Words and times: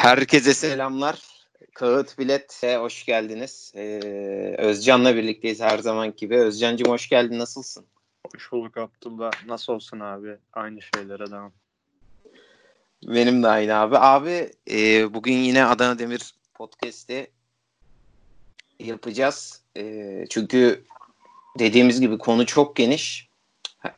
Herkese 0.00 0.54
selamlar. 0.54 1.22
Kağıt 1.74 2.18
Bilet'e 2.18 2.76
hoş 2.76 3.04
geldiniz. 3.04 3.72
Ee, 3.76 4.54
Özcan'la 4.58 5.16
birlikteyiz 5.16 5.60
her 5.60 5.78
zaman 5.78 6.16
gibi. 6.16 6.36
Özcan'cığım 6.38 6.88
hoş 6.88 7.08
geldin. 7.08 7.38
Nasılsın? 7.38 7.86
Hoş 8.34 8.52
bulduk 8.52 8.76
Abdullah. 8.76 9.30
Nasıl 9.46 9.72
olsun 9.72 10.00
abi? 10.00 10.36
Aynı 10.52 10.80
şeylere 10.94 11.30
devam. 11.30 11.52
Benim 13.02 13.42
de 13.42 13.48
aynı 13.48 13.74
abi. 13.74 13.98
Abi 13.98 14.52
e, 14.70 15.14
bugün 15.14 15.36
yine 15.36 15.64
Adana 15.64 15.98
Demir 15.98 16.34
Podcast'i 16.54 17.30
yapacağız. 18.78 19.62
E, 19.76 20.24
çünkü 20.30 20.84
dediğimiz 21.58 22.00
gibi 22.00 22.18
konu 22.18 22.46
çok 22.46 22.76
geniş. 22.76 23.28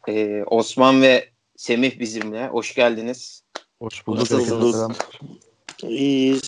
E, 0.08 0.42
Osman 0.46 1.02
ve 1.02 1.30
Semih 1.56 1.98
bizimle. 1.98 2.48
Hoş 2.48 2.74
geldiniz. 2.74 3.44
Hoş 3.78 4.06
bulduk. 4.06 4.20
Nasılsınız? 4.20 4.98
İyiyiz. 5.82 6.42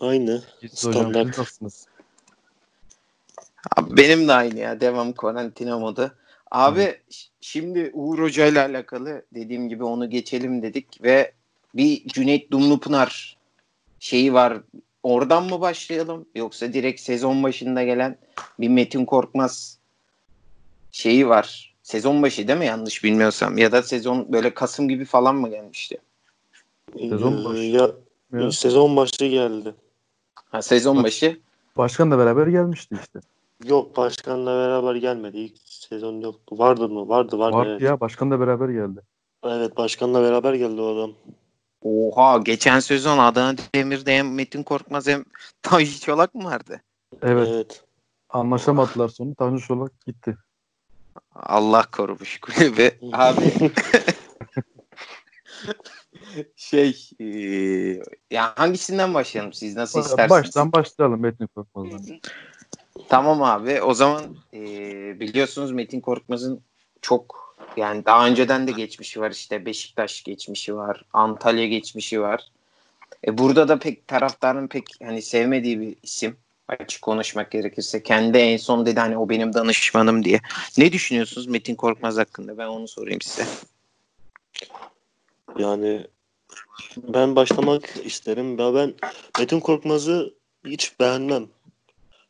Aynı. 0.00 0.42
Standart. 0.74 1.26
Nasılsınız? 1.26 1.86
Abi 3.76 3.96
benim 3.96 4.28
de 4.28 4.32
aynı 4.32 4.58
ya. 4.58 4.80
Devam 4.80 5.12
karantina 5.12 5.78
modu. 5.78 6.14
Abi 6.50 6.96
ş- 7.10 7.28
şimdi 7.40 7.90
Uğur 7.94 8.18
Hoca 8.18 8.46
ile 8.46 8.60
alakalı 8.60 9.24
dediğim 9.34 9.68
gibi 9.68 9.84
onu 9.84 10.10
geçelim 10.10 10.62
dedik 10.62 11.02
ve 11.02 11.32
bir 11.74 12.08
Cüneyt 12.08 12.50
Dumlupınar 12.50 13.36
şeyi 13.98 14.32
var. 14.34 14.60
Oradan 15.02 15.44
mı 15.44 15.60
başlayalım 15.60 16.28
yoksa 16.34 16.72
direkt 16.72 17.00
sezon 17.00 17.42
başında 17.42 17.82
gelen 17.82 18.18
bir 18.60 18.68
Metin 18.68 19.04
Korkmaz 19.04 19.78
şeyi 20.92 21.28
var. 21.28 21.74
Sezon 21.82 22.22
başı 22.22 22.48
değil 22.48 22.58
mi 22.58 22.66
yanlış 22.66 23.04
bilmiyorsam 23.04 23.58
ya 23.58 23.72
da 23.72 23.82
sezon 23.82 24.32
böyle 24.32 24.54
Kasım 24.54 24.88
gibi 24.88 25.04
falan 25.04 25.36
mı 25.36 25.50
gelmişti? 25.50 25.98
Sezon 26.98 27.40
Ee, 27.40 27.44
başı. 27.44 27.60
Ya, 27.62 27.90
Ya. 28.34 28.52
sezon 28.52 28.96
başı 28.96 29.26
geldi. 29.26 29.74
Ha, 30.34 30.62
sezon 30.62 31.04
başı. 31.04 31.40
Başkanla 31.76 32.18
beraber 32.18 32.46
gelmişti 32.46 32.96
işte. 33.00 33.20
Yok 33.64 33.96
başkanla 33.96 34.50
beraber 34.50 34.94
gelmedi. 34.94 35.38
İlk 35.38 35.58
sezon 35.64 36.20
yoktu. 36.20 36.58
Vardı 36.58 36.88
mı? 36.88 37.08
Vardı 37.08 37.38
vardı. 37.38 37.56
Vardı 37.56 37.70
evet. 37.70 37.82
ya 37.82 38.00
başkanla 38.00 38.40
beraber 38.40 38.68
geldi. 38.68 39.00
evet 39.44 39.76
başkanla 39.76 40.22
beraber 40.22 40.54
geldi 40.54 40.80
o 40.80 40.96
adam. 40.96 41.12
Oha 41.82 42.38
geçen 42.38 42.80
sezon 42.80 43.18
Adana 43.18 43.56
Demir'de 43.74 44.18
hem 44.18 44.34
Metin 44.34 44.62
Korkmaz 44.62 45.06
hem 45.06 45.24
Tanju 45.62 46.00
Çolak 46.00 46.34
mı 46.34 46.44
vardı? 46.44 46.80
Evet. 47.22 47.48
Evet. 47.50 47.84
Anlaşamadılar 48.30 49.08
sonra. 49.08 49.34
Tanju 49.34 49.66
Çolak 49.66 50.00
gitti. 50.06 50.36
Allah 51.34 51.84
korumuş 51.92 52.40
kulübü. 52.40 52.90
Abi 53.12 53.42
şey 56.56 57.10
e, 57.20 57.26
ya 58.30 58.52
hangisinden 58.56 59.14
başlayalım 59.14 59.52
siz 59.52 59.76
nasıl 59.76 60.00
isterseniz. 60.00 60.30
Baştan 60.30 60.72
başlayalım 60.72 61.20
Metin 61.20 61.46
Korkmaz'dan. 61.46 62.20
Tamam 63.08 63.42
abi 63.42 63.82
o 63.82 63.94
zaman 63.94 64.36
e, 64.54 64.60
biliyorsunuz 65.20 65.72
Metin 65.72 66.00
Korkmaz'ın 66.00 66.60
çok 67.02 67.56
yani 67.76 68.04
daha 68.06 68.26
önceden 68.26 68.66
de 68.66 68.72
geçmişi 68.72 69.20
var 69.20 69.30
işte 69.30 69.66
Beşiktaş 69.66 70.22
geçmişi 70.22 70.76
var 70.76 71.04
Antalya 71.12 71.66
geçmişi 71.66 72.20
var. 72.20 72.48
E, 73.26 73.38
burada 73.38 73.68
da 73.68 73.78
pek 73.78 74.08
taraftarın 74.08 74.68
pek 74.68 74.84
hani 75.02 75.22
sevmediği 75.22 75.80
bir 75.80 75.96
isim 76.02 76.36
açık 76.68 77.02
konuşmak 77.02 77.50
gerekirse. 77.50 78.02
Kendi 78.02 78.38
en 78.38 78.56
son 78.56 78.86
dedi 78.86 79.00
hani 79.00 79.18
o 79.18 79.28
benim 79.28 79.54
danışmanım 79.54 80.24
diye. 80.24 80.40
Ne 80.78 80.92
düşünüyorsunuz 80.92 81.46
Metin 81.46 81.74
Korkmaz 81.74 82.18
hakkında 82.18 82.58
ben 82.58 82.66
onu 82.66 82.88
sorayım 82.88 83.20
size. 83.20 83.46
Yani 85.58 86.06
ben 86.96 87.36
başlamak 87.36 87.94
isterim. 88.04 88.58
Ya 88.58 88.74
ben 88.74 88.94
Metin 89.38 89.60
Korkmaz'ı 89.60 90.34
hiç 90.66 91.00
beğenmem. 91.00 91.48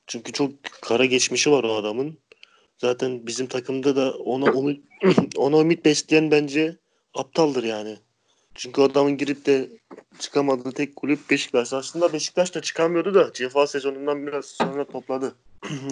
Çünkü 0.06 0.32
çok 0.32 0.50
kara 0.82 1.04
geçmişi 1.04 1.50
var 1.50 1.64
o 1.64 1.74
adamın. 1.74 2.18
Zaten 2.78 3.26
bizim 3.26 3.46
takımda 3.46 3.96
da 3.96 4.12
ona 4.12 4.52
onu 4.52 4.76
ona 5.36 5.60
ümit 5.60 5.84
besleyen 5.84 6.30
bence 6.30 6.76
aptaldır 7.14 7.64
yani. 7.64 7.96
Çünkü 8.54 8.82
adamın 8.82 9.16
girip 9.16 9.46
de 9.46 9.68
çıkamadığı 10.18 10.72
tek 10.72 10.96
kulüp 10.96 11.30
Beşiktaş. 11.30 11.72
Aslında 11.72 12.12
Beşiktaş 12.12 12.54
da 12.54 12.62
çıkamıyordu 12.62 13.14
da 13.14 13.32
cefa 13.32 13.66
sezonundan 13.66 14.26
biraz 14.26 14.46
sonra 14.46 14.84
topladı. 14.84 15.34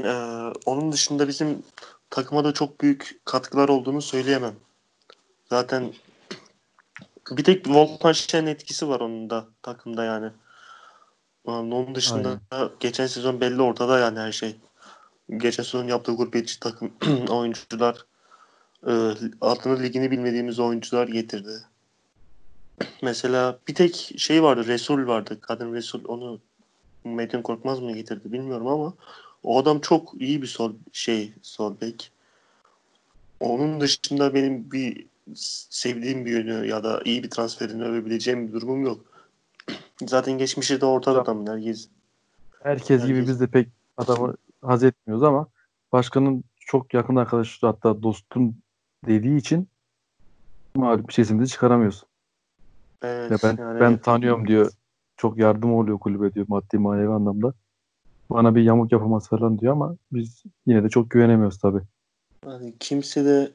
Eee, 0.04 0.12
onun 0.66 0.92
dışında 0.92 1.28
bizim 1.28 1.62
takıma 2.10 2.44
da 2.44 2.52
çok 2.52 2.80
büyük 2.80 3.20
katkılar 3.24 3.68
olduğunu 3.68 4.02
söyleyemem. 4.02 4.54
Zaten 5.50 5.92
bir 7.36 7.44
tek 7.44 7.68
Volkan 7.68 8.12
Şen 8.12 8.46
etkisi 8.46 8.88
var 8.88 9.00
onun 9.00 9.30
da 9.30 9.46
takımda 9.62 10.04
yani. 10.04 10.30
Yani 11.46 11.74
Onun 11.74 11.94
dışında 11.94 12.40
geçen 12.80 13.06
sezon 13.06 13.40
belli 13.40 13.62
ortada 13.62 13.98
yani 13.98 14.18
her 14.18 14.32
şey. 14.32 14.56
Geçen 15.36 15.62
sezon 15.62 15.88
yaptığı 15.88 16.12
gurbetçi 16.12 16.60
takım 16.60 16.92
oyuncular 17.28 18.06
e, 18.86 18.92
adını 19.40 19.82
ligini 19.82 20.10
bilmediğimiz 20.10 20.58
oyuncular 20.58 21.08
getirdi. 21.08 21.62
Mesela 23.02 23.58
bir 23.68 23.74
tek 23.74 24.14
şey 24.16 24.42
vardı 24.42 24.66
Resul 24.66 25.06
vardı. 25.06 25.38
Kadın 25.40 25.74
Resul 25.74 26.04
onu 26.04 26.40
Metin 27.04 27.42
Korkmaz 27.42 27.80
mı 27.80 27.92
getirdi 27.92 28.32
bilmiyorum 28.32 28.66
ama 28.66 28.94
o 29.42 29.58
adam 29.58 29.80
çok 29.80 30.14
iyi 30.20 30.42
bir 30.42 30.46
sol 30.46 30.72
şey 30.92 31.32
sol 31.42 31.74
bek. 31.80 32.10
Onun 33.40 33.80
dışında 33.80 34.34
benim 34.34 34.70
bir 34.72 35.06
sevdiğim 35.36 36.26
bir 36.26 36.30
yönü 36.30 36.66
ya 36.66 36.84
da 36.84 37.00
iyi 37.04 37.22
bir 37.22 37.30
transferini 37.30 37.84
övebileceğim 37.84 38.48
bir 38.48 38.52
durumum 38.52 38.82
yok. 38.84 39.00
Zaten 40.06 40.38
geçmişi 40.38 40.80
de 40.80 40.86
ortada 40.86 41.22
adamın 41.22 41.46
herkes. 41.46 41.88
Herkes 42.62 43.04
gibi 43.06 43.16
Herkes- 43.18 43.28
biz 43.28 43.40
de 43.40 43.46
pek 43.46 43.68
adamı 43.96 44.34
haz 44.62 44.84
etmiyoruz 44.84 45.22
ama 45.22 45.46
başkanın 45.92 46.44
çok 46.60 46.94
yakın 46.94 47.16
arkadaşı 47.16 47.66
hatta 47.66 48.02
dostum 48.02 48.56
dediği 49.06 49.36
için 49.36 49.68
malum 50.76 51.10
sesimizi 51.10 51.52
çıkaramıyoruz. 51.52 52.04
Evet, 53.02 53.30
Ya 53.30 53.36
ben 53.42 53.56
yani 53.62 53.80
ben 53.80 53.98
tanıyorum 53.98 54.48
diyor. 54.48 54.72
Çok 55.16 55.38
yardım 55.38 55.74
oluyor 55.74 55.98
kulübe 55.98 56.34
diyor 56.34 56.46
maddi 56.48 56.78
manevi 56.78 57.08
anlamda. 57.12 57.54
Bana 58.30 58.54
bir 58.54 58.62
yamuk 58.62 58.92
yapamaz 58.92 59.28
falan 59.28 59.58
diyor 59.58 59.72
ama 59.72 59.96
biz 60.12 60.42
yine 60.66 60.84
de 60.84 60.88
çok 60.88 61.10
güvenemiyoruz 61.10 61.58
tabii. 61.58 61.80
yani 62.46 62.74
kimse 62.80 63.24
de 63.24 63.52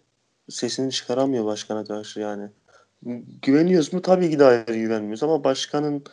sesini 0.49 0.91
çıkaramıyor 0.91 1.45
başkana 1.45 1.85
karşı 1.85 2.19
yani. 2.19 2.49
Güveniyoruz 3.41 3.93
mu? 3.93 4.01
Tabii 4.01 4.29
ki 4.29 4.39
de 4.39 4.45
ayrı 4.45 4.77
güvenmiyoruz 4.77 5.23
ama 5.23 5.43
başkanın 5.43 6.03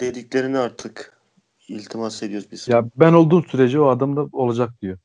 dediklerini 0.00 0.58
artık 0.58 1.18
iltimas 1.68 2.22
ediyoruz 2.22 2.48
biz. 2.52 2.68
Ya 2.68 2.84
ben 2.96 3.12
olduğum 3.12 3.42
sürece 3.42 3.80
o 3.80 3.88
adam 3.88 4.16
da 4.16 4.26
olacak 4.32 4.70
diyor. 4.82 4.98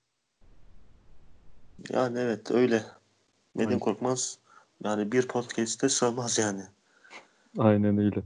Yani 1.90 2.20
evet 2.20 2.52
öyle. 2.52 2.84
Metin 3.56 3.70
Aynen. 3.70 3.80
Korkmaz 3.80 4.38
yani 4.84 5.12
bir 5.12 5.28
podcast'te 5.28 5.90
sığmaz 5.90 6.38
yani. 6.38 6.62
Aynen 7.58 7.98
öyle. 7.98 8.22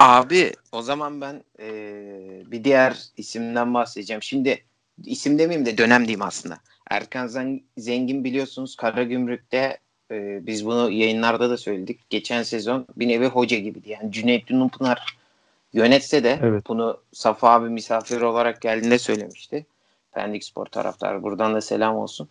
Abi 0.00 0.52
o 0.72 0.82
zaman 0.82 1.20
ben 1.20 1.44
eee, 1.58 2.44
bir 2.46 2.64
diğer 2.64 3.02
isimden 3.16 3.74
bahsedeceğim. 3.74 4.22
Şimdi 4.22 4.64
isim 5.04 5.38
demeyeyim 5.38 5.66
de 5.66 5.78
dönem 5.78 6.00
diyeyim 6.00 6.22
aslında. 6.22 6.58
Erkan 6.90 7.26
Zen- 7.26 7.62
Zengin 7.76 8.24
biliyorsunuz 8.24 8.76
Karagümrük'te 8.76 9.78
eee, 10.10 10.40
biz 10.42 10.66
bunu 10.66 10.90
yayınlarda 10.90 11.50
da 11.50 11.56
söyledik. 11.56 12.10
Geçen 12.10 12.42
sezon 12.42 12.86
bir 12.96 13.08
nevi 13.08 13.26
hoca 13.26 13.58
gibiydi. 13.58 13.90
Yani 13.90 14.12
Cüneyt 14.12 14.46
Dünupınar 14.46 15.16
yönetse 15.72 16.24
de 16.24 16.38
Evet. 16.42 16.64
bunu 16.68 17.00
Safa 17.12 17.50
abi 17.52 17.68
misafir 17.68 18.20
olarak 18.20 18.60
geldiğinde 18.62 18.98
söylemişti. 18.98 19.66
Pendik 20.12 20.44
Spor 20.44 20.66
taraftarı. 20.66 21.22
Buradan 21.22 21.54
da 21.54 21.60
selam 21.60 21.96
olsun. 21.96 22.28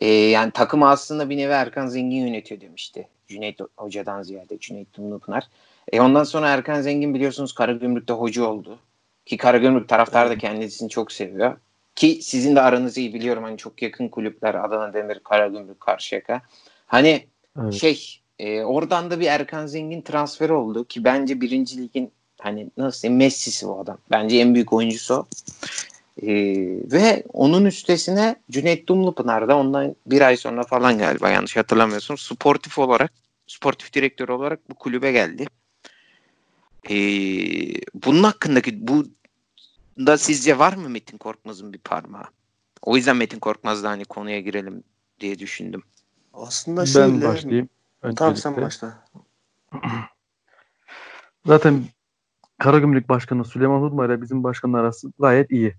Eee, 0.00 0.28
yani 0.30 0.50
takımı 0.50 0.88
aslında 0.90 1.30
bir 1.30 1.36
nevi 1.36 1.52
Erkan 1.52 1.86
Zengin 1.86 2.26
yönetiyor 2.26 2.60
demişti. 2.60 3.08
Cüneyt 3.28 3.60
Hoca'dan 3.76 4.22
ziyade 4.22 4.58
Cüneyt 4.58 4.94
Dünupınar. 4.94 5.48
E 5.92 6.00
ondan 6.00 6.24
sonra 6.24 6.48
Erkan 6.48 6.80
Zengin 6.80 7.14
biliyorsunuz 7.14 7.52
Karagümrük'te 7.54 8.12
hoca 8.12 8.44
oldu. 8.44 8.78
Ki 9.26 9.36
Karagümrük 9.36 9.88
taraftarı 9.88 10.30
da 10.30 10.38
kendisini 10.38 10.88
çok 10.88 11.12
seviyor. 11.12 11.56
Ki 11.94 12.18
sizin 12.22 12.56
de 12.56 12.60
aranızı 12.60 13.00
iyi 13.00 13.14
biliyorum. 13.14 13.42
Hani 13.42 13.58
çok 13.58 13.82
yakın 13.82 14.08
kulüpler 14.08 14.54
Adana 14.54 14.94
Demir, 14.94 15.18
Karagümrük, 15.18 15.80
Karşıyaka. 15.80 16.42
Hani 16.86 17.26
Evet. 17.62 17.74
şey 17.74 18.20
e, 18.38 18.62
oradan 18.62 19.10
da 19.10 19.20
bir 19.20 19.26
Erkan 19.26 19.66
Zengin 19.66 20.02
transferi 20.02 20.52
oldu. 20.52 20.84
Ki 20.84 21.04
bence 21.04 21.40
birinci 21.40 21.82
ligin 21.82 22.12
hani 22.40 22.70
nasıl 22.76 23.08
Messi'si 23.08 23.68
bu 23.68 23.80
adam. 23.80 23.98
Bence 24.10 24.36
en 24.36 24.54
büyük 24.54 24.72
oyuncusu 24.72 25.14
o. 25.14 25.26
E, 26.22 26.32
ve 26.92 27.22
onun 27.32 27.64
üstesine 27.64 28.36
Cüneyt 28.50 28.88
Dumlupınar 28.88 29.48
da 29.48 29.56
ondan 29.56 29.96
bir 30.06 30.20
ay 30.20 30.36
sonra 30.36 30.62
falan 30.62 30.98
galiba 30.98 31.30
yanlış 31.30 31.56
hatırlamıyorsun. 31.56 32.16
Sportif 32.16 32.78
olarak 32.78 33.12
sportif 33.46 33.92
direktör 33.92 34.28
olarak 34.28 34.70
bu 34.70 34.74
kulübe 34.74 35.12
geldi. 35.12 35.46
Ee, 36.90 36.94
bunun 37.94 38.22
hakkındaki 38.22 38.88
bu 38.88 39.04
da 39.98 40.18
sizce 40.18 40.58
var 40.58 40.72
mı 40.72 40.88
Metin 40.88 41.18
Korkmaz'ın 41.18 41.72
bir 41.72 41.78
parmağı? 41.78 42.24
O 42.82 42.96
yüzden 42.96 43.16
Metin 43.16 43.38
Korkmaz'la 43.38 43.90
hani 43.90 44.04
konuya 44.04 44.40
girelim 44.40 44.84
diye 45.20 45.38
düşündüm. 45.38 45.82
Aslında 46.32 46.80
Ben 46.80 46.86
şöyle 46.86 47.26
başlayayım. 47.26 47.68
Tamam 48.16 48.36
sen 48.36 48.56
başla. 48.56 49.04
zaten 51.46 51.84
Karagümrük 52.58 53.08
Başkanı 53.08 53.44
Süleyman 53.44 53.80
Hurma 53.80 54.06
ile 54.06 54.22
bizim 54.22 54.44
başkanın 54.44 54.72
arası 54.72 55.12
gayet 55.18 55.50
iyi. 55.50 55.74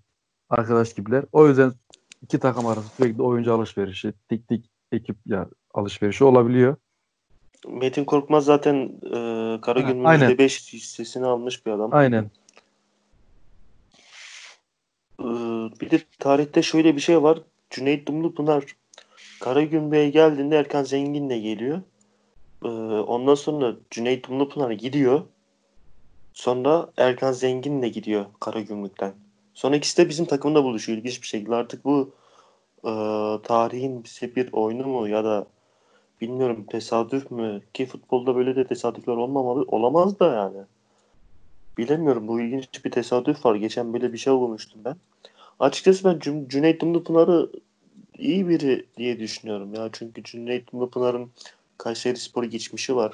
Arkadaş 0.50 0.94
gibiler. 0.94 1.26
O 1.32 1.48
yüzden 1.48 1.74
iki 2.22 2.40
takım 2.40 2.66
arası 2.66 2.88
sürekli 2.98 3.22
oyuncu 3.22 3.54
alışverişi, 3.54 4.14
tek 4.30 4.48
tek 4.48 4.70
ekip 4.92 5.18
ya 5.26 5.48
alışverişi 5.74 6.24
olabiliyor. 6.24 6.76
Metin 7.68 8.06
Korkmaz 8.06 8.46
zaten 8.46 8.76
e, 9.06 9.62
Karagümrük'ün 9.62 10.04
aynen. 10.04 10.32
%5 10.32 10.74
hissesini 10.74 11.26
almış 11.26 11.66
bir 11.66 11.72
adam. 11.72 11.90
Aynen. 11.94 12.32
Ee, 15.24 15.28
bir 15.82 15.92
de 15.92 16.00
tarihte 16.20 16.62
şöyle 16.62 16.96
bir 16.96 17.02
şey 17.02 17.24
var. 17.24 17.42
Cüneyt 17.70 18.08
Dumlupınar 18.08 18.64
Karagümrük'e 19.40 20.10
geldiğinde 20.10 20.58
Erkan 20.58 20.84
Zengin'le 20.84 21.42
geliyor. 21.42 21.82
Ee, 22.66 22.68
ondan 23.08 23.36
sonra 23.36 23.76
Cüneyt 23.90 24.30
Dumlupınar 24.30 24.72
gidiyor. 24.72 25.22
Sonra 26.34 26.90
Erkan 26.98 27.32
Zengin'le 27.32 27.92
gidiyor 27.92 28.26
Karagümrük'ten. 28.40 29.14
Sonra 29.54 29.76
ikisi 29.76 29.98
de 29.98 30.10
bizim 30.10 30.26
takımda 30.26 30.64
buluşuyor 30.64 30.98
ilginç 30.98 31.22
bir 31.22 31.28
şekilde. 31.28 31.56
Artık 31.56 31.86
bu 31.86 32.14
e, 32.84 32.92
tarihin 33.44 34.04
bize 34.04 34.36
bir 34.36 34.54
oyunu 34.54 34.88
mu 34.88 35.08
ya 35.08 35.24
da 35.24 35.46
bilmiyorum 36.22 36.66
tesadüf 36.70 37.32
mü 37.32 37.62
ki 37.74 37.86
futbolda 37.86 38.36
böyle 38.36 38.56
de 38.56 38.68
tesadüfler 38.68 39.14
olmamalı 39.14 39.66
olamaz 39.68 40.20
da 40.20 40.34
yani. 40.34 40.66
Bilemiyorum 41.78 42.28
bu 42.28 42.42
ilginç 42.42 42.86
bir 42.86 42.92
tesadüf 42.92 43.46
var. 43.46 43.56
Geçen 43.56 43.94
böyle 43.94 44.14
bir 44.14 44.18
şey 44.18 44.34
okumuştum 44.34 44.82
ben. 44.86 44.96
Açıkçası 45.64 46.04
ben 46.04 46.20
Cün- 46.20 46.48
Cüneyt 46.48 46.82
Dumlupınar'ı 46.82 47.52
iyi 48.18 48.48
biri 48.48 48.86
diye 48.98 49.20
düşünüyorum 49.20 49.74
ya. 49.74 49.90
Çünkü 49.92 50.24
Cüneyt 50.24 50.72
Dumlupınar'ın 50.72 51.32
Kayseri 51.78 52.18
Spor 52.18 52.44
geçmişi 52.44 52.96
var. 52.96 53.14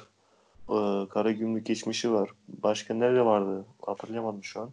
Ee, 0.68 1.08
Karagümrük 1.08 1.66
geçmişi 1.66 2.12
var. 2.12 2.30
Başka 2.48 2.94
nerede 2.94 3.24
vardı? 3.24 3.64
Hatırlayamadım 3.86 4.44
şu 4.44 4.60
an. 4.60 4.70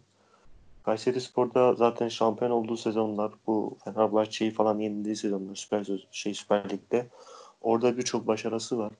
Kayseri 0.84 1.20
Spor'da 1.20 1.74
zaten 1.74 2.08
şampiyon 2.08 2.50
olduğu 2.50 2.76
sezonlar 2.76 3.32
bu 3.46 3.78
Fenerbahçe'yi 3.84 4.50
falan 4.50 4.78
yenildiği 4.78 5.16
sezonlar 5.16 5.54
Süper 5.54 5.86
şey 6.12 6.34
Süper 6.34 6.70
Lig'de. 6.70 7.06
Orada 7.62 7.96
birçok 7.96 8.26
başarısı 8.26 8.78
var. 8.78 8.92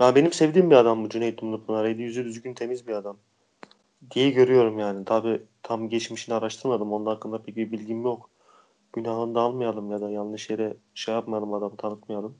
Ya 0.00 0.14
benim 0.14 0.32
sevdiğim 0.32 0.70
bir 0.70 0.76
adam 0.76 1.04
bu 1.04 1.08
Cüneyt 1.08 1.40
Dumlupınar. 1.40 1.84
Eli 1.84 2.02
yüzü 2.02 2.24
düzgün 2.24 2.54
temiz 2.54 2.86
bir 2.88 2.92
adam 2.92 3.16
diye 4.10 4.30
görüyorum 4.30 4.78
yani. 4.78 5.04
Tabi 5.04 5.42
tam 5.62 5.88
geçmişini 5.88 6.34
araştırmadım. 6.34 6.92
Onun 6.92 7.06
hakkında 7.06 7.42
pek 7.42 7.56
bir 7.56 7.72
bilgim 7.72 8.02
yok. 8.02 8.30
Günahını 8.92 9.34
da 9.34 9.40
almayalım 9.40 9.90
ya 9.90 10.00
da 10.00 10.10
yanlış 10.10 10.50
yere 10.50 10.76
şey 10.94 11.14
yapmayalım 11.14 11.54
adamı 11.54 11.76
tanıtmayalım. 11.76 12.36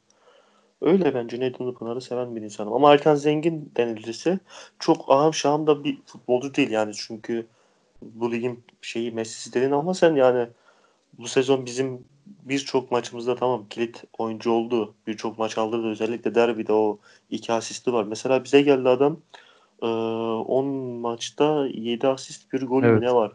Öyle 0.81 1.15
ben 1.15 1.29
Cüneyt 1.29 1.61
Ünlüpınar'ı 1.61 2.01
seven 2.01 2.37
bir 2.37 2.43
insanım. 2.43 2.73
Ama 2.73 2.93
Erkan 2.93 3.15
Zengin 3.15 3.73
denilirse 3.77 4.39
çok 4.79 5.11
ahım 5.11 5.35
şahım 5.35 5.67
da 5.67 5.85
bir 5.85 6.03
futbolcu 6.07 6.55
değil 6.55 6.71
yani. 6.71 6.93
Çünkü 6.95 7.47
bu 8.03 8.33
ligin 8.33 8.65
şeyi 8.83 9.13
Messi'si 9.13 9.53
dedin 9.55 9.71
ama 9.71 9.95
sen 9.95 10.15
yani 10.15 10.49
bu 11.19 11.29
sezon 11.29 11.67
bizim 11.67 12.05
birçok 12.27 12.91
maçımızda 12.91 13.37
tamam 13.37 13.67
kilit 13.71 14.05
oyuncu 14.19 14.51
oldu. 14.51 14.95
Birçok 15.07 15.39
maç 15.39 15.59
aldırdı. 15.59 15.87
Özellikle 15.89 16.35
derbide 16.35 16.73
o 16.73 16.99
iki 17.31 17.53
asisti 17.53 17.93
var. 17.93 18.05
Mesela 18.05 18.45
bize 18.45 18.63
geldi 18.63 18.89
adam 18.89 19.21
ee, 19.83 19.87
10 19.87 20.67
maçta 21.01 21.67
7 21.67 22.09
asist 22.09 22.53
bir 22.53 22.63
gol 22.63 22.83
Evet. 22.83 23.03
ne 23.03 23.15
var? 23.15 23.33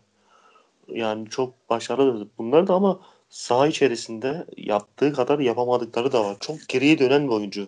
Yani 0.88 1.30
çok 1.30 1.70
başarılı. 1.70 2.28
Bunlar 2.38 2.68
da 2.68 2.74
ama 2.74 3.00
saha 3.30 3.68
içerisinde 3.68 4.46
yaptığı 4.58 5.14
kadar 5.14 5.40
yapamadıkları 5.40 6.12
da 6.12 6.24
var. 6.26 6.38
Çok 6.40 6.58
geriye 6.68 7.00
dönen 7.00 7.28
bir 7.28 7.34
oyuncu. 7.34 7.68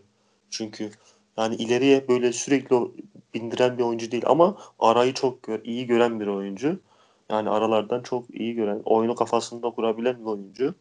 Çünkü 0.49 0.91
yani 1.37 1.55
ileriye 1.55 2.07
böyle 2.07 2.33
sürekli 2.33 2.75
bindiren 3.33 3.77
bir 3.77 3.83
oyuncu 3.83 4.11
değil 4.11 4.23
ama 4.27 4.57
arayı 4.79 5.13
çok 5.13 5.43
gö- 5.43 5.63
iyi 5.63 5.87
gören 5.87 6.19
bir 6.19 6.27
oyuncu. 6.27 6.79
Yani 7.29 7.49
aralardan 7.49 8.01
çok 8.01 8.25
iyi 8.29 8.55
gören, 8.55 8.81
oyunu 8.85 9.15
kafasında 9.15 9.69
kurabilen 9.69 10.19
bir 10.19 10.25
oyuncu. 10.25 10.75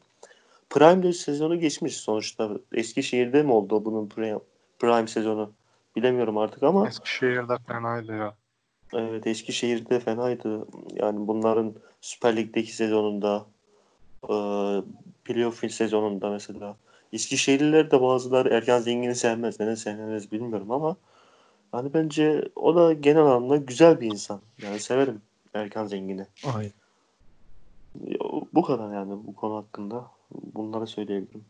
Prime 0.70 1.12
sezonu 1.12 1.60
geçmiş 1.60 1.96
sonuçta. 1.96 2.50
Eskişehir'de 2.72 3.42
mi 3.42 3.52
oldu 3.52 3.84
bunun 3.84 4.08
prime, 4.08 4.38
prime 4.78 5.06
sezonu? 5.06 5.52
Bilemiyorum 5.96 6.38
artık 6.38 6.62
ama 6.62 6.88
Eskişehir'de 6.88 7.58
fenaydı 7.66 8.16
ya. 8.16 8.34
Evet 8.92 9.26
Eskişehir'de 9.26 10.00
fenaydı. 10.00 10.66
Yani 10.94 11.26
bunların 11.26 11.74
Süper 12.00 12.36
Lig'deki 12.36 12.76
sezonunda 12.76 13.46
e, 14.22 14.34
playoff 15.24 15.70
sezonunda 15.70 16.30
mesela. 16.30 16.76
Eskişehirliler 17.12 17.90
de 17.90 18.00
bazıları 18.02 18.48
Erkan 18.48 18.78
Zengin'i 18.78 19.14
sevmez. 19.14 19.60
Neden 19.60 19.74
sevmez 19.74 20.32
bilmiyorum 20.32 20.70
ama 20.70 20.96
yani 21.74 21.94
bence 21.94 22.48
o 22.56 22.74
da 22.74 22.92
genel 22.92 23.22
anlamda 23.22 23.56
güzel 23.56 24.00
bir 24.00 24.10
insan. 24.10 24.40
Yani 24.62 24.80
severim 24.80 25.22
Erkan 25.54 25.86
Zengin'i. 25.86 26.26
Aynen. 26.54 26.72
Bu 28.52 28.62
kadar 28.62 28.94
yani 28.94 29.12
bu 29.26 29.34
konu 29.34 29.56
hakkında. 29.56 30.10
Bunları 30.30 30.86
söyleyebilirim. 30.86 31.44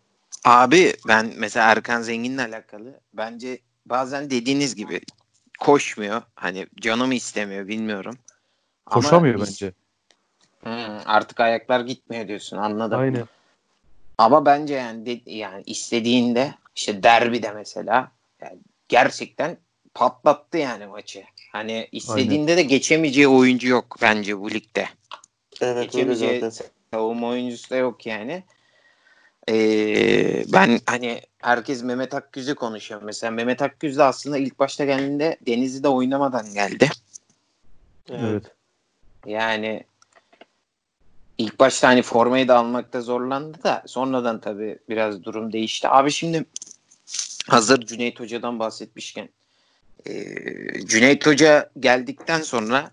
Abi 0.44 0.92
ben 1.08 1.32
mesela 1.36 1.72
Erkan 1.72 2.02
Zengin'le 2.02 2.38
alakalı 2.38 3.00
bence 3.14 3.58
bazen 3.88 4.30
dediğiniz 4.30 4.74
gibi 4.74 5.00
koşmuyor. 5.58 6.22
Hani 6.34 6.66
canım 6.80 7.12
istemiyor 7.12 7.68
bilmiyorum. 7.68 8.18
Ama 8.86 8.94
Koşamıyor 9.02 9.40
biz- 9.40 9.48
bence. 9.48 9.72
Hı, 10.64 10.70
artık 11.06 11.40
ayaklar 11.40 11.80
gitmiyor 11.80 12.28
diyorsun 12.28 12.56
anladım. 12.56 13.00
Aynen. 13.00 13.24
Ama 14.18 14.46
bence 14.46 14.74
yani 14.74 15.06
de- 15.06 15.30
yani 15.30 15.62
istediğinde 15.66 16.54
işte 16.76 17.02
derbide 17.02 17.52
mesela 17.52 18.12
yani 18.42 18.58
gerçekten 18.88 19.56
patlattı 19.94 20.58
yani 20.58 20.86
maçı. 20.86 21.24
Hani 21.52 21.88
istediğinde 21.92 22.56
de 22.56 22.62
geçemeyeceği 22.62 23.28
oyuncu 23.28 23.68
yok 23.68 23.96
bence 24.02 24.38
bu 24.38 24.50
ligde. 24.50 24.88
Evet 25.60 25.76
öyle 25.76 25.84
Geçemeyeceği 25.84 26.40
zaten. 26.40 26.66
savunma 26.92 27.26
oyuncusu 27.28 27.70
da 27.70 27.76
yok 27.76 28.06
yani. 28.06 28.42
Ee, 29.48 30.44
ben 30.52 30.80
hani 30.86 31.20
herkes 31.38 31.82
Mehmet 31.82 32.14
Akgüz'ü 32.14 32.54
konuşuyor. 32.54 33.02
Mesela 33.02 33.30
Mehmet 33.30 33.62
Akgüz 33.62 33.98
de 33.98 34.02
aslında 34.02 34.38
ilk 34.38 34.58
başta 34.58 34.84
geldiğinde 34.84 35.36
Denizli'de 35.46 35.88
oynamadan 35.88 36.54
geldi. 36.54 36.88
Evet. 38.10 38.44
Yani 39.26 39.84
ilk 41.38 41.60
başta 41.60 41.88
hani 41.88 42.02
formayı 42.02 42.48
da 42.48 42.56
almakta 42.56 43.00
zorlandı 43.00 43.62
da 43.62 43.82
sonradan 43.86 44.40
tabii 44.40 44.78
biraz 44.88 45.24
durum 45.24 45.52
değişti. 45.52 45.88
Abi 45.88 46.10
şimdi 46.10 46.44
hazır 47.48 47.86
Cüneyt 47.86 48.20
Hoca'dan 48.20 48.58
bahsetmişken 48.58 49.28
e, 50.06 50.14
Cüneyt 50.86 51.26
Hoca 51.26 51.70
geldikten 51.80 52.40
sonra 52.40 52.90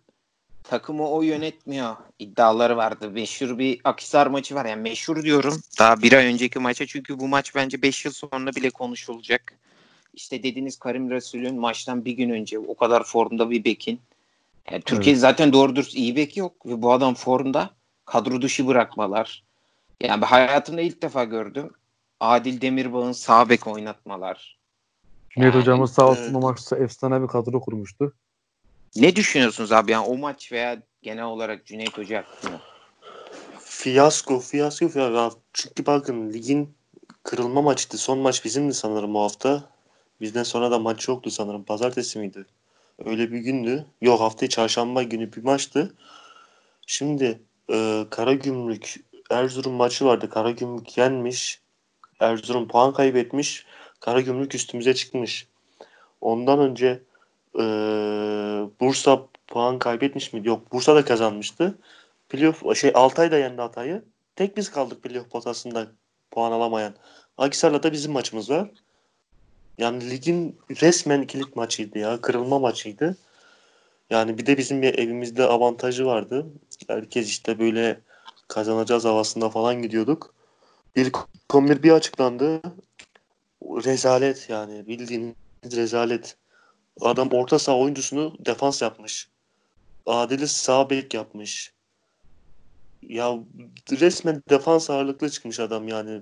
takımı 0.69 1.10
o 1.10 1.22
yönetmiyor 1.22 1.95
iddiaları 2.19 2.77
vardı. 2.77 3.10
Meşhur 3.10 3.57
bir 3.57 3.81
Akisar 3.84 4.27
maçı 4.27 4.55
var. 4.55 4.65
Yani 4.65 4.81
meşhur 4.81 5.24
diyorum 5.24 5.62
daha 5.79 6.01
bir 6.01 6.13
ay 6.13 6.25
önceki 6.25 6.60
maça 6.60 6.86
çünkü 6.86 7.19
bu 7.19 7.27
maç 7.27 7.55
bence 7.55 7.81
5 7.81 8.05
yıl 8.05 8.12
sonra 8.12 8.51
bile 8.55 8.69
konuşulacak. 8.69 9.53
İşte 10.13 10.43
dediğiniz 10.43 10.79
Karim 10.79 11.10
Resul'ün 11.10 11.60
maçtan 11.60 12.05
bir 12.05 12.12
gün 12.12 12.29
önce 12.29 12.60
o 12.60 12.75
kadar 12.75 13.03
formda 13.03 13.50
bir 13.50 13.63
bekin. 13.63 14.00
Yani 14.72 14.81
Türkiye 14.81 15.15
zaten 15.15 15.53
doğru 15.53 15.75
dürüst 15.75 15.95
iyi 15.95 16.15
bek 16.15 16.38
yok 16.38 16.65
ve 16.65 16.81
bu 16.81 16.91
adam 16.93 17.13
formda 17.13 17.69
kadro 18.05 18.41
dışı 18.41 18.67
bırakmalar. 18.67 19.43
Yani 20.01 20.22
ben 20.22 20.27
hayatımda 20.27 20.81
ilk 20.81 21.01
defa 21.01 21.24
gördüm. 21.24 21.69
Adil 22.19 22.62
Demirbağ'ın 22.62 23.12
sağ 23.12 23.50
bek 23.50 23.67
oynatmalar. 23.67 24.57
Cüneyt 25.29 25.53
Yani- 25.53 25.62
hocamız 25.62 25.93
sağ 25.93 26.10
olsun 26.10 26.24
Evet. 26.24 26.36
o 26.36 26.39
maçta 26.41 26.77
efsane 26.77 27.22
bir 27.22 27.27
kadro 27.27 27.62
kurmuştu. 27.62 28.13
Ne 28.96 29.16
düşünüyorsunuz 29.16 29.72
abi 29.72 29.92
yani 29.92 30.08
o 30.08 30.18
maç 30.18 30.52
veya 30.52 30.82
genel 31.02 31.24
olarak 31.24 31.66
Cüneyt 31.66 31.98
Hoca 31.98 32.18
hakkında? 32.18 32.62
Fiyasko, 33.60 34.40
fiyasko, 34.40 34.90
fiyasko. 34.90 35.40
Çünkü 35.54 35.86
bakın 35.86 36.34
ligin 36.34 36.75
kırılma 37.24 37.62
maçıydı. 37.62 37.98
Son 37.98 38.20
maç 38.20 38.46
bizimdi 38.46 38.74
sanırım 38.74 39.14
bu 39.14 39.22
hafta. 39.22 39.64
Bizden 40.22 40.44
sonra 40.44 40.72
da 40.72 40.80
maç 40.80 41.08
yoktu 41.08 41.32
sanırım. 41.32 41.64
Pazartesi 41.64 42.20
miydi? 42.20 42.46
Öyle 43.06 43.32
bir 43.32 43.38
gündü. 43.38 43.86
Yok 44.02 44.20
haftayı 44.20 44.50
çarşamba 44.50 45.04
günü 45.04 45.34
bir 45.34 45.44
maçtı. 45.44 45.96
Şimdi 46.88 47.40
e, 47.72 48.06
Karagümrük 48.10 48.96
Erzurum 49.30 49.74
maçı 49.74 50.06
vardı. 50.06 50.30
Karagümrük 50.30 50.98
yenmiş. 50.98 51.62
Erzurum 52.20 52.68
puan 52.68 52.94
kaybetmiş. 52.94 53.66
Karagümrük 54.00 54.56
üstümüze 54.56 54.94
çıkmış. 54.94 55.48
Ondan 56.22 56.60
önce 56.60 57.02
e, 57.59 57.65
Bursa 58.79 59.27
puan 59.47 59.79
kaybetmiş 59.79 60.33
miydi? 60.33 60.47
Yok 60.47 60.71
Bursa 60.71 60.95
da 60.95 61.05
kazanmıştı. 61.05 61.77
Playoff 62.29 62.75
şey 62.75 62.91
Altay 62.93 63.31
da 63.31 63.38
yendi 63.38 63.62
Hatay'ı. 63.62 64.03
Tek 64.35 64.57
biz 64.57 64.71
kaldık 64.71 65.03
playoff 65.03 65.29
potasında 65.31 65.88
puan 66.31 66.51
alamayan. 66.51 66.93
Akisar'la 67.38 67.83
da 67.83 67.91
bizim 67.91 68.12
maçımız 68.12 68.50
var. 68.50 68.69
Yani 69.77 70.09
ligin 70.09 70.59
resmen 70.81 71.27
kilit 71.27 71.55
maçıydı 71.55 72.00
ya. 72.00 72.21
Kırılma 72.21 72.59
maçıydı. 72.59 73.17
Yani 74.09 74.38
bir 74.38 74.45
de 74.45 74.57
bizim 74.57 74.81
bir 74.81 75.00
evimizde 75.00 75.43
avantajı 75.43 76.05
vardı. 76.05 76.45
Herkes 76.88 77.27
işte 77.27 77.59
böyle 77.59 78.00
kazanacağız 78.47 79.05
havasında 79.05 79.50
falan 79.50 79.81
gidiyorduk. 79.81 80.33
İlk 80.95 81.17
11 81.53 81.83
bir 81.83 81.91
açıklandı. 81.91 82.62
Rezalet 83.63 84.50
yani 84.50 84.88
bildiğiniz 84.88 85.35
rezalet. 85.75 86.38
Adam 87.02 87.30
orta 87.32 87.60
saha 87.60 87.78
oyuncusunu 87.78 88.36
defans 88.40 88.82
yapmış. 88.82 89.30
Adil'i 90.06 90.48
sağ 90.48 90.90
bek 90.90 91.14
yapmış. 91.14 91.74
Ya 93.02 93.40
resmen 93.92 94.44
defans 94.50 94.90
ağırlıklı 94.90 95.30
çıkmış 95.30 95.60
adam 95.60 95.88
yani. 95.88 96.22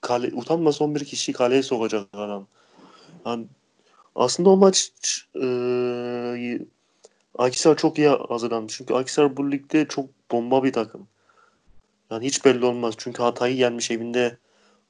Kale, 0.00 0.34
utanmasa 0.34 0.84
11 0.84 1.04
kişiyi 1.04 1.32
kaleye 1.32 1.62
sokacak 1.62 2.08
adam. 2.12 2.46
Yani 3.26 3.46
aslında 4.14 4.50
o 4.50 4.56
maç 4.56 4.90
e, 5.42 6.58
Akisar 7.38 7.76
çok 7.76 7.98
iyi 7.98 8.08
hazırlanmış. 8.08 8.76
Çünkü 8.76 8.94
Akisar 8.94 9.36
bu 9.36 9.52
ligde 9.52 9.88
çok 9.88 10.10
bomba 10.30 10.64
bir 10.64 10.72
takım. 10.72 11.08
Yani 12.10 12.26
hiç 12.26 12.44
belli 12.44 12.64
olmaz. 12.64 12.94
Çünkü 12.98 13.22
Hatay'ı 13.22 13.56
yenmiş 13.56 13.90
evinde. 13.90 14.38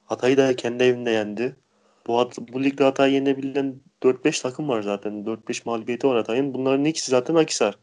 Hatay'ı 0.04 0.36
da 0.36 0.56
kendi 0.56 0.84
evinde 0.84 1.10
yendi. 1.10 1.56
Bu, 2.06 2.18
hat, 2.18 2.38
bu 2.38 2.64
ligde 2.64 2.84
Hatay'ı 2.84 3.14
yenebilen 3.14 3.80
4-5 4.02 4.42
takım 4.42 4.68
var 4.68 4.82
zaten. 4.82 5.12
4-5 5.24 5.62
mağlubiyeti 5.66 6.06
var 6.08 6.16
Hatay'ın. 6.16 6.54
Bunların 6.54 6.84
ikisi 6.84 7.10
zaten 7.10 7.34
Akisar. 7.34 7.78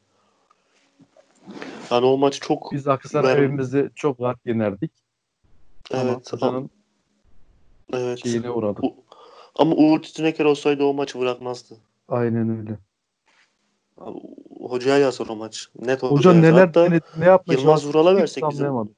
Yani 1.91 2.05
o 2.05 2.17
maç 2.17 2.41
çok... 2.41 2.71
Biz 2.71 2.87
Akhisar 2.87 3.23
Ben- 3.23 3.37
evimizde 3.37 3.89
çok 3.95 4.21
rahat 4.21 4.37
yenerdik. 4.45 4.91
Evet. 5.91 6.31
Ama 6.41 6.63
evet. 7.93 8.19
şeyine 8.25 8.49
uğradık. 8.49 8.83
U- 8.83 8.95
Ama 9.55 9.75
Uğur 9.75 10.01
Tütüneker 10.01 10.45
olsaydı 10.45 10.83
o 10.83 10.93
maçı 10.93 11.19
bırakmazdı. 11.19 11.75
Aynen 12.07 12.57
öyle. 12.59 12.77
Abi, 13.97 14.19
Hocaya 14.59 14.97
yazar 14.97 15.27
o 15.27 15.35
maç. 15.35 15.69
Net 15.79 16.03
Hoca 16.03 16.29
yazar. 16.29 16.43
neler 16.43 16.65
Hatta 16.65 16.85
denedi, 16.85 17.03
ne 17.17 17.25
yapmaya 17.25 17.53
Yılmaz 17.59 17.87
Vural'a 17.87 18.15
versek 18.15 18.43
bizim-. 18.49 18.95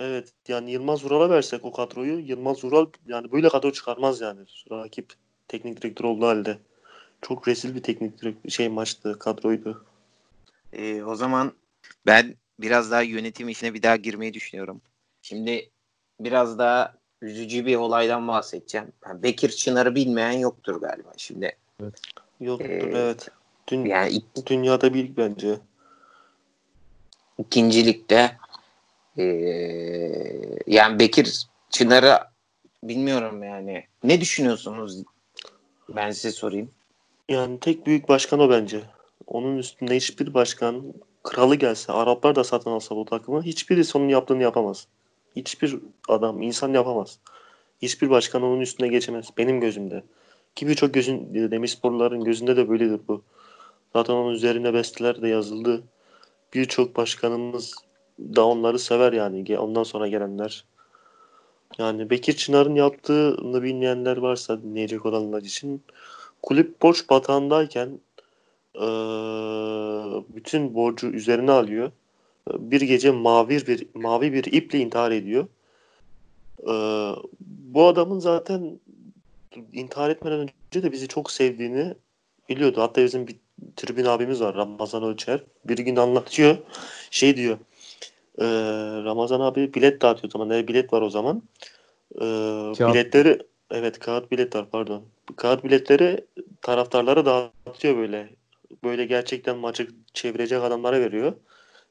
Evet 0.00 0.32
yani 0.48 0.70
Yılmaz 0.70 1.04
Vural'a 1.04 1.30
versek 1.30 1.64
o 1.64 1.72
kadroyu 1.72 2.18
Yılmaz 2.18 2.64
Vural 2.64 2.86
yani 3.06 3.32
böyle 3.32 3.48
kadro 3.48 3.72
çıkarmaz 3.72 4.20
yani 4.20 4.40
rakip 4.70 5.12
teknik 5.48 5.82
direktör 5.82 6.04
olduğu 6.04 6.26
halde. 6.26 6.58
Çok 7.22 7.48
rezil 7.48 7.74
bir 7.74 7.82
teknik 7.82 8.22
direkt 8.22 8.52
şey 8.52 8.68
maçtı 8.68 9.18
kadroydu. 9.18 9.84
Ee, 10.72 11.02
o 11.02 11.14
zaman 11.14 11.52
ben 12.06 12.34
biraz 12.60 12.90
daha 12.90 13.02
yönetim 13.02 13.48
işine 13.48 13.74
bir 13.74 13.82
daha 13.82 13.96
girmeyi 13.96 14.34
düşünüyorum. 14.34 14.80
Şimdi 15.22 15.70
biraz 16.20 16.58
daha 16.58 16.94
üzücü 17.22 17.66
bir 17.66 17.76
olaydan 17.76 18.28
bahsedeceğim. 18.28 18.92
Yani 19.06 19.22
Bekir 19.22 19.50
Çınar'ı 19.50 19.94
bilmeyen 19.94 20.32
yoktur 20.32 20.80
galiba. 20.80 21.12
Şimdi 21.16 21.56
Yoktur 22.40 22.70
Ee, 22.70 22.98
evet. 22.98 23.28
Dün, 23.68 23.84
yani 23.84 24.22
dünyada 24.46 24.94
bir 24.94 25.16
bence. 25.16 25.58
ikincilikte 27.38 28.36
ee, 29.18 29.24
yani 30.66 30.98
Bekir 30.98 31.46
Çınar'ı 31.70 32.18
bilmiyorum 32.82 33.42
yani. 33.42 33.84
Ne 34.04 34.20
düşünüyorsunuz? 34.20 35.02
Ben 35.88 36.10
size 36.10 36.30
sorayım. 36.30 36.70
Yani 37.28 37.60
tek 37.60 37.86
büyük 37.86 38.08
başkan 38.08 38.40
o 38.40 38.50
bence. 38.50 38.82
Onun 39.26 39.58
üstünde 39.58 39.96
hiçbir 39.96 40.34
başkan 40.34 40.94
kralı 41.22 41.54
gelse, 41.54 41.92
Araplar 41.92 42.36
da 42.36 42.44
satın 42.44 42.70
alsa 42.70 42.96
bu 42.96 43.04
takımı 43.04 43.42
hiçbirisi 43.42 43.98
onun 43.98 44.08
yaptığını 44.08 44.42
yapamaz. 44.42 44.86
Hiçbir 45.36 45.78
adam, 46.08 46.42
insan 46.42 46.72
yapamaz. 46.72 47.18
Hiçbir 47.82 48.10
başkan 48.10 48.42
onun 48.42 48.60
üstüne 48.60 48.88
geçemez. 48.88 49.26
Benim 49.38 49.60
gözümde. 49.60 50.02
Ki 50.54 50.68
birçok 50.68 50.94
gözün, 50.94 51.34
Demirsporluların 51.50 52.24
gözünde 52.24 52.56
de 52.56 52.68
böyledir 52.68 53.00
bu. 53.08 53.22
Zaten 53.92 54.14
onun 54.14 54.32
üzerine 54.32 54.74
besteler 54.74 55.22
de 55.22 55.28
yazıldı. 55.28 55.82
Birçok 56.54 56.96
başkanımız 56.96 57.74
da 58.20 58.46
onları 58.46 58.78
sever 58.78 59.12
yani. 59.12 59.58
Ondan 59.58 59.82
sonra 59.82 60.08
gelenler. 60.08 60.64
Yani 61.78 62.10
Bekir 62.10 62.32
Çınar'ın 62.32 62.74
yaptığını 62.74 63.62
bilmeyenler 63.62 64.16
varsa 64.16 64.62
dinleyecek 64.62 65.06
olanlar 65.06 65.42
için 65.42 65.82
kulüp 66.42 66.82
borç 66.82 67.10
batağındayken 67.10 67.88
bütün 70.34 70.74
borcu 70.74 71.06
üzerine 71.06 71.50
alıyor. 71.50 71.90
Bir 72.48 72.80
gece 72.80 73.10
mavi 73.10 73.66
bir 73.66 73.86
mavi 73.94 74.32
bir 74.32 74.44
iple 74.44 74.78
intihar 74.78 75.10
ediyor. 75.10 75.46
Bu 77.40 77.86
adamın 77.86 78.18
zaten 78.18 78.80
intihar 79.72 80.10
etmeden 80.10 80.38
önce 80.38 80.82
de 80.82 80.92
bizi 80.92 81.08
çok 81.08 81.30
sevdiğini 81.30 81.94
biliyordu. 82.48 82.80
Hatta 82.80 83.04
bizim 83.04 83.26
bir 83.26 83.36
tribün 83.76 84.04
abimiz 84.04 84.40
var 84.40 84.54
Ramazan 84.54 85.02
Ölçer. 85.02 85.42
Bir 85.64 85.78
gün 85.78 85.96
anlatıyor. 85.96 86.56
Şey 87.10 87.36
diyor. 87.36 87.58
Eee, 88.38 88.46
Ramazan 89.04 89.40
abi 89.40 89.74
bilet 89.74 90.02
dağıtıyor 90.02 90.28
o 90.28 90.32
zaman. 90.32 90.48
Ne 90.48 90.68
bilet 90.68 90.92
var 90.92 91.02
o 91.02 91.10
zaman. 91.10 91.42
Kağıt. 92.78 92.94
biletleri 92.94 93.38
evet 93.70 93.98
kağıt 93.98 94.30
bilet 94.30 94.56
var 94.56 94.70
pardon. 94.70 95.02
Kağıt 95.36 95.64
biletleri 95.64 96.24
taraftarlara 96.62 97.24
dağıtıyor 97.24 97.96
böyle. 97.96 98.30
Böyle 98.84 99.04
gerçekten 99.04 99.56
maçı 99.56 99.88
çevirecek 100.14 100.62
adamlara 100.62 101.00
veriyor. 101.00 101.32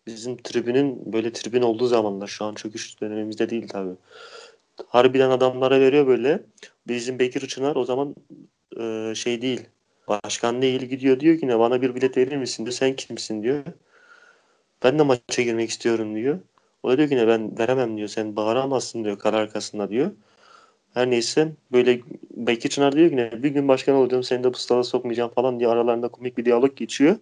Bizim 0.08 0.38
tribünün 0.38 1.13
böyle 1.13 1.34
tribün 1.34 1.62
olduğu 1.62 1.88
zamanlar 1.88 2.27
şu 2.27 2.46
an 2.46 2.55
çöküş 2.55 3.01
dönemimizde 3.01 3.50
değil 3.50 3.67
tabii. 3.67 3.96
Harbiden 4.88 5.29
adamlara 5.29 5.79
veriyor 5.79 6.08
böyle. 6.08 6.43
Bizim 6.88 7.19
Bekir 7.19 7.48
Çınar 7.48 7.75
o 7.75 7.86
zaman 7.86 8.15
e, 8.79 9.13
şey 9.15 9.41
değil. 9.41 9.62
Başkan 10.08 10.62
değil 10.62 10.81
gidiyor 10.81 11.19
diyor 11.19 11.39
ki 11.39 11.48
ne 11.48 11.60
bana 11.60 11.81
bir 11.81 11.96
bilet 11.96 12.17
verir 12.17 12.36
misin 12.38 12.65
diyor. 12.65 12.74
Sen 12.74 12.96
kimsin 12.96 13.43
diyor. 13.43 13.63
Ben 14.83 15.00
de 15.00 15.03
maça 15.03 15.41
girmek 15.41 15.69
istiyorum 15.69 16.15
diyor. 16.15 16.39
O 16.83 16.89
da 16.89 16.98
diyor 16.98 17.09
ki 17.09 17.15
ne 17.17 17.27
ben 17.27 17.59
veremem 17.59 17.98
diyor. 17.98 18.07
Sen 18.07 18.36
bağıramazsın 18.36 19.03
diyor 19.03 19.19
kar 19.19 19.33
arkasında 19.33 19.89
diyor. 19.89 20.12
Her 20.93 21.12
neyse 21.12 21.55
böyle 21.71 22.01
Bekir 22.31 22.69
Çınar 22.69 22.95
diyor 22.95 23.09
ki 23.09 23.17
ne 23.17 23.43
bir 23.43 23.50
gün 23.50 23.67
başkan 23.67 23.95
olacağım 23.95 24.24
seni 24.24 24.43
de 24.43 24.53
bu 24.53 24.57
stada 24.57 24.83
sokmayacağım 24.83 25.31
falan 25.31 25.59
diye 25.59 25.69
aralarında 25.69 26.07
komik 26.07 26.38
bir 26.38 26.45
diyalog 26.45 26.77
geçiyor. 26.77 27.15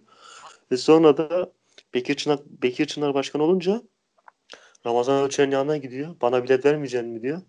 Ve 0.72 0.76
sonra 0.76 1.16
da 1.16 1.52
Bekir 1.94 2.14
Çınar, 2.14 2.38
Bekir 2.62 2.86
Çınar 2.86 3.14
başkan 3.14 3.40
olunca 3.40 3.82
Ramazan 4.86 5.24
Ölçer'in 5.24 5.50
yanına 5.50 5.76
gidiyor. 5.76 6.16
Bana 6.22 6.44
bilet 6.44 6.64
vermeyeceksin 6.64 7.10
mi 7.10 7.22
diyor. 7.22 7.42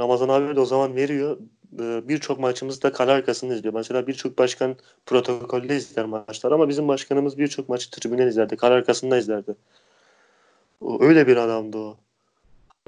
Ramazan 0.00 0.28
abi 0.28 0.56
de 0.56 0.60
o 0.60 0.64
zaman 0.64 0.96
veriyor. 0.96 1.38
Ee, 1.80 2.08
Birçok 2.08 2.38
maçımızda 2.38 2.92
kale 2.92 3.12
arkasında 3.12 3.54
izliyor. 3.54 3.74
Mesela 3.74 4.06
birçok 4.06 4.38
başkan 4.38 4.76
protokolde 5.06 5.76
izler 5.76 6.04
maçlar 6.04 6.52
ama 6.52 6.68
bizim 6.68 6.88
başkanımız 6.88 7.38
birçok 7.38 7.68
maçı 7.68 7.90
tribünden 7.90 8.26
izlerdi. 8.26 8.56
Kale 8.56 8.74
arkasında 8.74 9.18
izlerdi. 9.18 9.56
Öyle 11.00 11.26
bir 11.26 11.36
adamdı 11.36 11.78
o. 11.78 11.96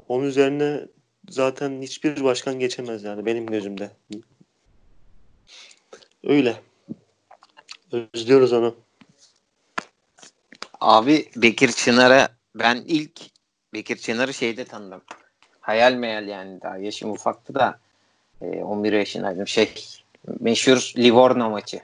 Onun 0.07 0.25
üzerine 0.25 0.87
zaten 1.29 1.81
hiçbir 1.81 2.23
başkan 2.23 2.59
geçemez 2.59 3.03
yani 3.03 3.25
benim 3.25 3.45
gözümde. 3.45 3.91
Öyle. 6.23 6.61
Özlüyoruz 7.91 8.53
onu. 8.53 8.75
Abi 10.81 11.29
Bekir 11.35 11.71
Çınar'a 11.71 12.29
ben 12.55 12.83
ilk 12.87 13.21
Bekir 13.73 13.97
Çınar'ı 13.97 14.33
şeyde 14.33 14.65
tanıdım. 14.65 15.01
Hayal 15.61 15.93
meyal 15.93 16.27
yani 16.27 16.61
daha 16.61 16.77
yaşım 16.77 17.11
ufaktı 17.11 17.55
da 17.55 17.79
e, 18.41 18.63
11 18.63 18.93
yaşındaydım. 18.93 19.47
Şey 19.47 19.69
meşhur 20.39 20.93
Livorno 20.97 21.49
maçı. 21.49 21.79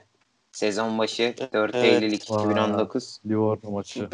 Sezon 0.52 0.98
başı 0.98 1.34
4 1.52 1.74
Evet. 1.74 1.84
Eylül 1.84 2.10
Vay. 2.10 2.14
2019. 2.14 3.20
Livorno 3.26 3.70
maçı. 3.70 4.08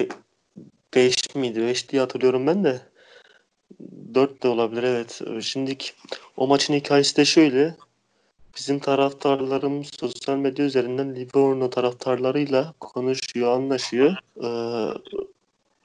5 0.94 1.34
miydi? 1.34 1.60
5 1.60 1.88
diye 1.88 2.00
hatırlıyorum 2.00 2.46
ben 2.46 2.64
de. 2.64 2.80
4 4.14 4.42
de 4.42 4.48
olabilir 4.48 4.82
evet. 4.82 5.20
Şimdiki 5.40 5.90
o 6.36 6.46
maçın 6.46 6.74
hikayesi 6.74 7.16
de 7.16 7.24
şöyle. 7.24 7.76
Bizim 8.56 8.78
taraftarlarımız 8.78 9.90
sosyal 10.00 10.36
medya 10.36 10.64
üzerinden 10.64 11.16
Livorno 11.16 11.70
taraftarlarıyla 11.70 12.74
konuşuyor, 12.80 13.52
anlaşıyor. 13.52 14.16
Ee, 14.42 14.48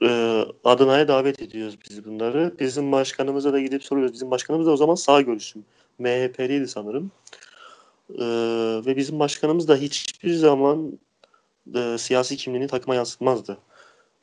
e, 0.06 0.44
Adana'ya 0.64 1.08
davet 1.08 1.42
ediyoruz 1.42 1.78
biz 1.90 2.04
bunları. 2.04 2.54
Bizim 2.60 2.92
başkanımıza 2.92 3.52
da 3.52 3.60
gidip 3.60 3.84
soruyoruz. 3.84 4.12
Bizim 4.12 4.30
başkanımız 4.30 4.66
da 4.66 4.70
o 4.70 4.76
zaman 4.76 4.94
sağ 4.94 5.20
görüşüm. 5.20 5.64
MHP'liydi 5.98 6.68
sanırım. 6.68 7.10
Ee, 8.10 8.24
ve 8.86 8.96
bizim 8.96 9.18
başkanımız 9.18 9.68
da 9.68 9.76
hiçbir 9.76 10.34
zaman 10.34 10.98
e, 11.74 11.98
siyasi 11.98 12.36
kimliğini 12.36 12.66
takıma 12.66 12.94
yansıtmazdı. 12.94 13.58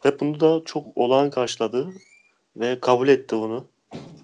Ve 0.06 0.20
bunu 0.20 0.40
da 0.40 0.62
çok 0.66 0.98
olağan 0.98 1.30
karşıladı 1.30 1.88
ve 2.56 2.80
kabul 2.80 3.08
etti 3.08 3.36
onu. 3.36 3.66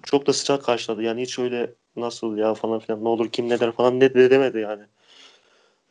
Çok 0.02 0.26
da 0.26 0.32
sıcak 0.32 0.64
karşıladı. 0.64 1.02
Yani 1.02 1.22
hiç 1.22 1.38
öyle 1.38 1.74
nasıl 1.96 2.36
ya 2.36 2.54
falan 2.54 2.78
filan 2.78 3.04
ne 3.04 3.08
olur 3.08 3.28
kim 3.28 3.48
ne 3.48 3.60
der 3.60 3.72
falan 3.72 4.00
ne 4.00 4.14
de 4.14 4.30
demedi 4.30 4.58
yani. 4.58 4.82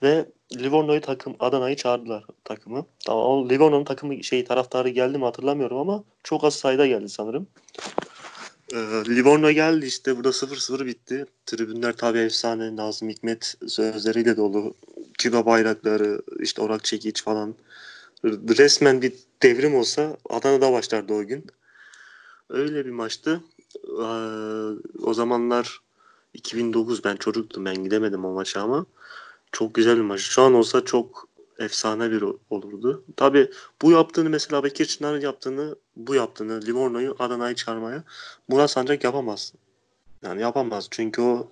Ve 0.04 0.26
Livorno'yu 0.56 1.02
takım 1.02 1.36
Adana'yı 1.40 1.76
çağırdılar 1.76 2.24
takımı. 2.44 2.86
Tamam 3.06 3.50
Livorno'nun 3.50 3.84
takımı 3.84 4.24
şey 4.24 4.46
taraftarı 4.46 4.90
geldi 4.90 5.18
mi 5.18 5.24
hatırlamıyorum 5.26 5.78
ama 5.78 6.04
çok 6.24 6.44
az 6.44 6.54
sayıda 6.56 6.88
geldi 6.88 7.10
sanırım. 7.10 7.48
Ee, 8.74 8.78
Livorno 9.08 9.52
geldi 9.52 9.86
işte 9.86 10.18
burada 10.18 10.30
0-0 10.30 10.86
bitti. 10.86 11.26
Tribünler 11.46 11.98
tabii 11.98 12.20
efsane 12.20 12.76
Nazım 12.76 13.10
Hikmet 13.10 13.56
sözleriyle 13.68 14.38
dolu. 14.38 14.74
Küba 15.18 15.46
bayrakları 15.46 16.22
işte 16.40 16.62
Orak 16.62 16.84
Çekiç 16.84 17.24
falan. 17.24 17.56
Resmen 18.26 19.02
bir 19.02 19.14
devrim 19.44 19.76
olsa 19.76 20.18
Adana'da 20.30 20.72
başlardı 20.74 21.14
o 21.14 21.26
gün. 21.26 21.46
Öyle 22.50 22.86
bir 22.86 22.92
maçtı. 22.92 23.44
Ee, 23.88 24.04
o 25.04 25.14
zamanlar 25.14 25.80
2009 26.34 27.04
ben 27.04 27.16
çocuktum 27.16 27.66
ben 27.66 27.84
gidemedim 27.84 28.26
o 28.26 28.34
maça 28.34 28.62
ama 28.62 28.86
Çok 29.52 29.76
güzel 29.76 29.98
bir 29.98 30.02
maç. 30.02 30.22
Şu 30.22 30.42
an 30.42 30.54
olsa 30.54 30.86
çok 30.86 31.27
efsane 31.60 32.12
bir 32.12 32.24
olurdu. 32.50 33.04
Tabi 33.16 33.52
bu 33.82 33.92
yaptığını 33.92 34.30
mesela 34.30 34.64
Bekir 34.64 34.86
Çınar'ın 34.86 35.22
yaptığını 35.22 35.76
bu 35.96 36.16
yaptığını 36.16 36.62
Livorno'yu 36.62 37.16
Adana'yı 37.20 37.56
çağırmaya 37.56 38.04
Murat 38.48 38.72
Sancak 38.72 39.04
yapamaz. 39.04 39.54
Yani 40.24 40.42
yapamaz. 40.42 40.88
Çünkü 40.92 41.22
o 41.22 41.52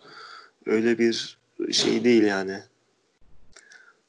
öyle 0.65 0.99
bir 0.99 1.37
şey 1.71 2.03
değil 2.03 2.23
yani. 2.23 2.63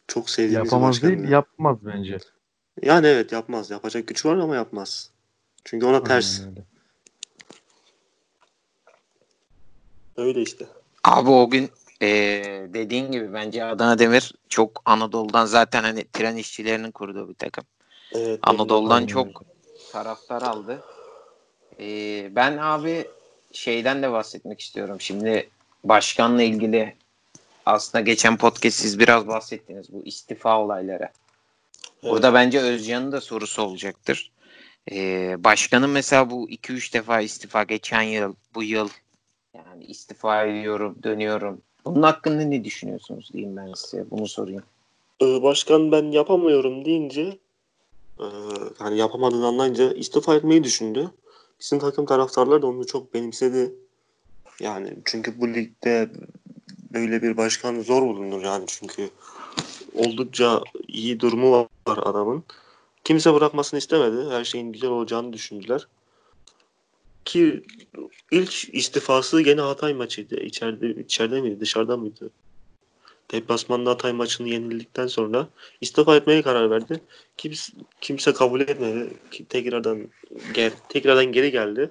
Çok 0.08 0.30
sevdiğimiz 0.30 0.66
Yapamaz 0.66 0.94
başkan. 0.94 1.10
değil, 1.10 1.28
yapmaz 1.28 1.76
bence. 1.82 2.18
Yani 2.82 3.06
evet 3.06 3.32
yapmaz. 3.32 3.70
Yapacak 3.70 4.06
güç 4.06 4.26
var 4.26 4.36
ama 4.36 4.56
yapmaz. 4.56 5.10
Çünkü 5.64 5.86
ona 5.86 6.04
ters. 6.04 6.40
Aynen 6.40 6.50
öyle. 6.50 6.64
Öyle 10.16 10.42
işte. 10.42 10.66
Abi 11.04 11.30
o 11.30 11.50
gün 11.50 11.70
e, 12.02 12.08
dediğin 12.74 13.12
gibi 13.12 13.32
bence 13.32 13.64
Adana 13.64 13.98
Demir 13.98 14.34
çok 14.48 14.82
Anadolu'dan 14.84 15.46
zaten 15.46 15.82
hani 15.82 16.04
tren 16.12 16.36
işçilerinin 16.36 16.90
kurduğu 16.90 17.28
bir 17.28 17.34
takım. 17.34 17.64
Evet. 18.12 18.40
Anadolu'dan 18.42 19.06
çok 19.06 19.28
taraftar 19.92 20.42
aldı. 20.42 20.82
Ee, 21.80 22.28
ben 22.32 22.56
abi 22.56 23.06
şeyden 23.52 24.02
de 24.02 24.12
bahsetmek 24.12 24.60
istiyorum. 24.60 25.00
Şimdi 25.00 25.50
başkanla 25.84 26.42
ilgili 26.42 26.96
aslında 27.66 28.02
geçen 28.02 28.36
podcast 28.36 28.78
siz 28.78 28.98
biraz 28.98 29.26
bahsettiniz 29.28 29.92
bu 29.92 30.02
istifa 30.04 30.60
olayları. 30.60 31.08
Burada 32.02 32.34
bence 32.34 32.60
Özcan'ın 32.60 33.12
da 33.12 33.20
sorusu 33.20 33.62
olacaktır. 33.62 34.32
Ee, 34.92 35.36
başkanın 35.44 35.90
mesela 35.90 36.30
bu 36.30 36.50
2-3 36.50 36.92
defa 36.92 37.20
istifa 37.20 37.62
geçen 37.62 38.02
yıl, 38.02 38.34
bu 38.54 38.62
yıl 38.62 38.88
yani 39.54 39.84
istifa 39.84 40.44
ediyorum, 40.44 40.96
dönüyorum. 41.02 41.62
Bunun 41.86 42.02
hakkında 42.02 42.42
ne 42.42 42.64
düşünüyorsunuz 42.64 43.30
diyeyim 43.32 43.56
ben 43.56 43.72
size. 43.74 44.10
Bunu 44.10 44.28
sorayım. 44.28 44.62
Ee, 45.22 45.42
başkan 45.42 45.92
ben 45.92 46.04
yapamıyorum 46.04 46.84
deyince 46.84 47.38
e, 48.20 48.26
hani 48.78 48.98
yapamadığını 48.98 49.46
anlayınca 49.46 49.92
istifa 49.92 50.34
etmeyi 50.34 50.64
düşündü. 50.64 51.10
Bizim 51.60 51.78
takım 51.78 52.06
taraftarlar 52.06 52.62
da 52.62 52.66
onu 52.66 52.86
çok 52.86 53.14
benimsedi. 53.14 53.74
Yani 54.60 54.96
çünkü 55.04 55.40
bu 55.40 55.48
ligde 55.48 56.10
böyle 56.92 57.22
bir 57.22 57.36
başkan 57.36 57.80
zor 57.80 58.02
bulunur 58.02 58.42
yani 58.42 58.64
çünkü 58.66 59.10
oldukça 59.94 60.62
iyi 60.88 61.20
durumu 61.20 61.52
var 61.88 61.98
adamın. 62.02 62.44
Kimse 63.04 63.34
bırakmasını 63.34 63.78
istemedi. 63.78 64.30
Her 64.30 64.44
şeyin 64.44 64.72
güzel 64.72 64.90
olacağını 64.90 65.32
düşündüler. 65.32 65.88
Ki 67.26 67.62
ilk 68.30 68.74
istifası 68.74 69.40
gene 69.40 69.60
Hatay 69.60 69.94
maçıydı. 69.94 70.40
İçeride, 70.40 70.90
içeride 71.02 71.40
miydi 71.40 71.60
dışarıda 71.60 71.96
mıydı? 71.96 72.30
Deplasmanda 73.30 73.90
Hatay 73.90 74.12
maçını 74.12 74.48
yenildikten 74.48 75.06
sonra 75.06 75.48
istifa 75.80 76.16
etmeye 76.16 76.42
karar 76.42 76.70
verdi. 76.70 77.00
Kimse, 77.36 77.72
kimse 78.00 78.32
kabul 78.32 78.60
etmedi. 78.60 79.10
Tekrardan 79.48 80.08
gel, 80.54 80.72
tekrardan 80.88 81.24
geri 81.24 81.50
geldi. 81.50 81.90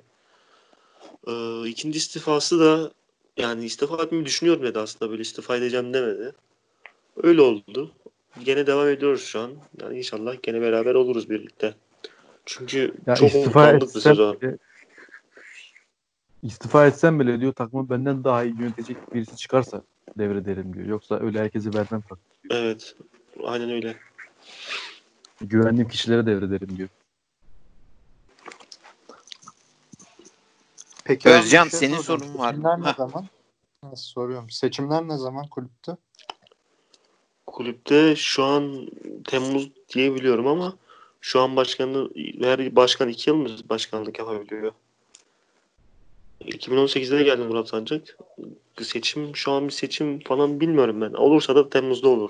Ee, 1.28 1.68
ikinci 1.68 1.98
istifası 1.98 2.60
da 2.60 2.92
yani 3.38 3.66
istifa 3.66 4.04
etmeyi 4.04 4.26
düşünüyorum 4.26 4.64
dedi 4.64 4.80
aslında 4.80 5.12
böyle 5.12 5.22
istifa 5.22 5.58
edeceğim 5.58 5.94
demedi. 5.94 6.32
Öyle 7.24 7.42
oldu. 7.42 7.92
Gene 8.44 8.68
devam 8.68 8.90
ediyoruz 8.90 9.24
şu 9.24 9.40
an. 9.40 9.52
Yani 9.82 9.98
inşallah 9.98 10.36
gene 10.44 10.62
beraber 10.62 10.96
oluruz 10.96 11.30
birlikte. 11.30 11.74
Çünkü 12.46 12.94
Ya 13.08 13.16
çok 13.16 13.34
bir 13.34 13.40
etsem 13.40 14.02
sezon. 14.02 14.42
bile, 14.42 14.58
istifa 16.46 16.88
etsem 16.88 17.20
bile 17.20 17.40
diyor 17.40 17.54
takımı 17.54 17.90
benden 17.90 18.24
daha 18.24 18.44
iyi 18.44 18.62
yönetecek 18.62 19.14
birisi 19.14 19.38
çıkarsa 19.38 19.82
devrederim 20.18 20.74
diyor. 20.74 20.86
Yoksa 20.86 21.20
öyle 21.20 21.40
herkesi 21.40 21.74
vermem 21.74 22.02
takım. 22.02 22.24
Evet. 22.50 22.96
Aynen 23.44 23.70
öyle. 23.70 23.96
Güvendiğim 25.42 25.88
kişilere 25.88 26.26
devrederim 26.26 26.78
diyor. 26.78 26.90
Peki 31.06 31.30
Özcan, 31.30 31.68
şey 31.68 31.80
senin 31.80 31.98
sorun 31.98 32.38
var 32.38 32.54
mı? 32.54 32.58
Seçimler 32.58 32.82
ne 32.82 32.86
Heh. 32.86 32.98
zaman? 32.98 33.26
Nasıl 33.84 34.04
soruyorum. 34.04 34.50
Seçimler 34.50 35.08
ne 35.08 35.18
zaman 35.18 35.48
kulüpte? 35.48 35.98
Kulüpte 37.48 38.16
şu 38.16 38.44
an 38.44 38.88
Temmuz 39.28 39.72
diye 39.94 40.16
biliyorum 40.16 40.48
ama 40.48 40.74
şu 41.22 41.42
an 41.42 41.56
başkanı 41.56 42.10
her 42.42 42.76
başkan 42.76 43.10
iki 43.10 43.30
yıl 43.30 43.38
mı 43.38 43.50
başkanlık 43.70 44.20
yapabiliyor? 44.20 44.72
2018'de 46.48 47.24
geldi 47.24 47.42
Murat 47.42 47.68
Sancak. 47.68 48.18
Seçim 48.82 49.36
şu 49.36 49.52
an 49.52 49.68
bir 49.68 49.72
seçim 49.74 50.20
falan 50.20 50.60
bilmiyorum 50.60 51.02
ben. 51.02 51.14
Olursa 51.14 51.56
da 51.56 51.70
Temmuz'da 51.70 52.10
olur. 52.10 52.30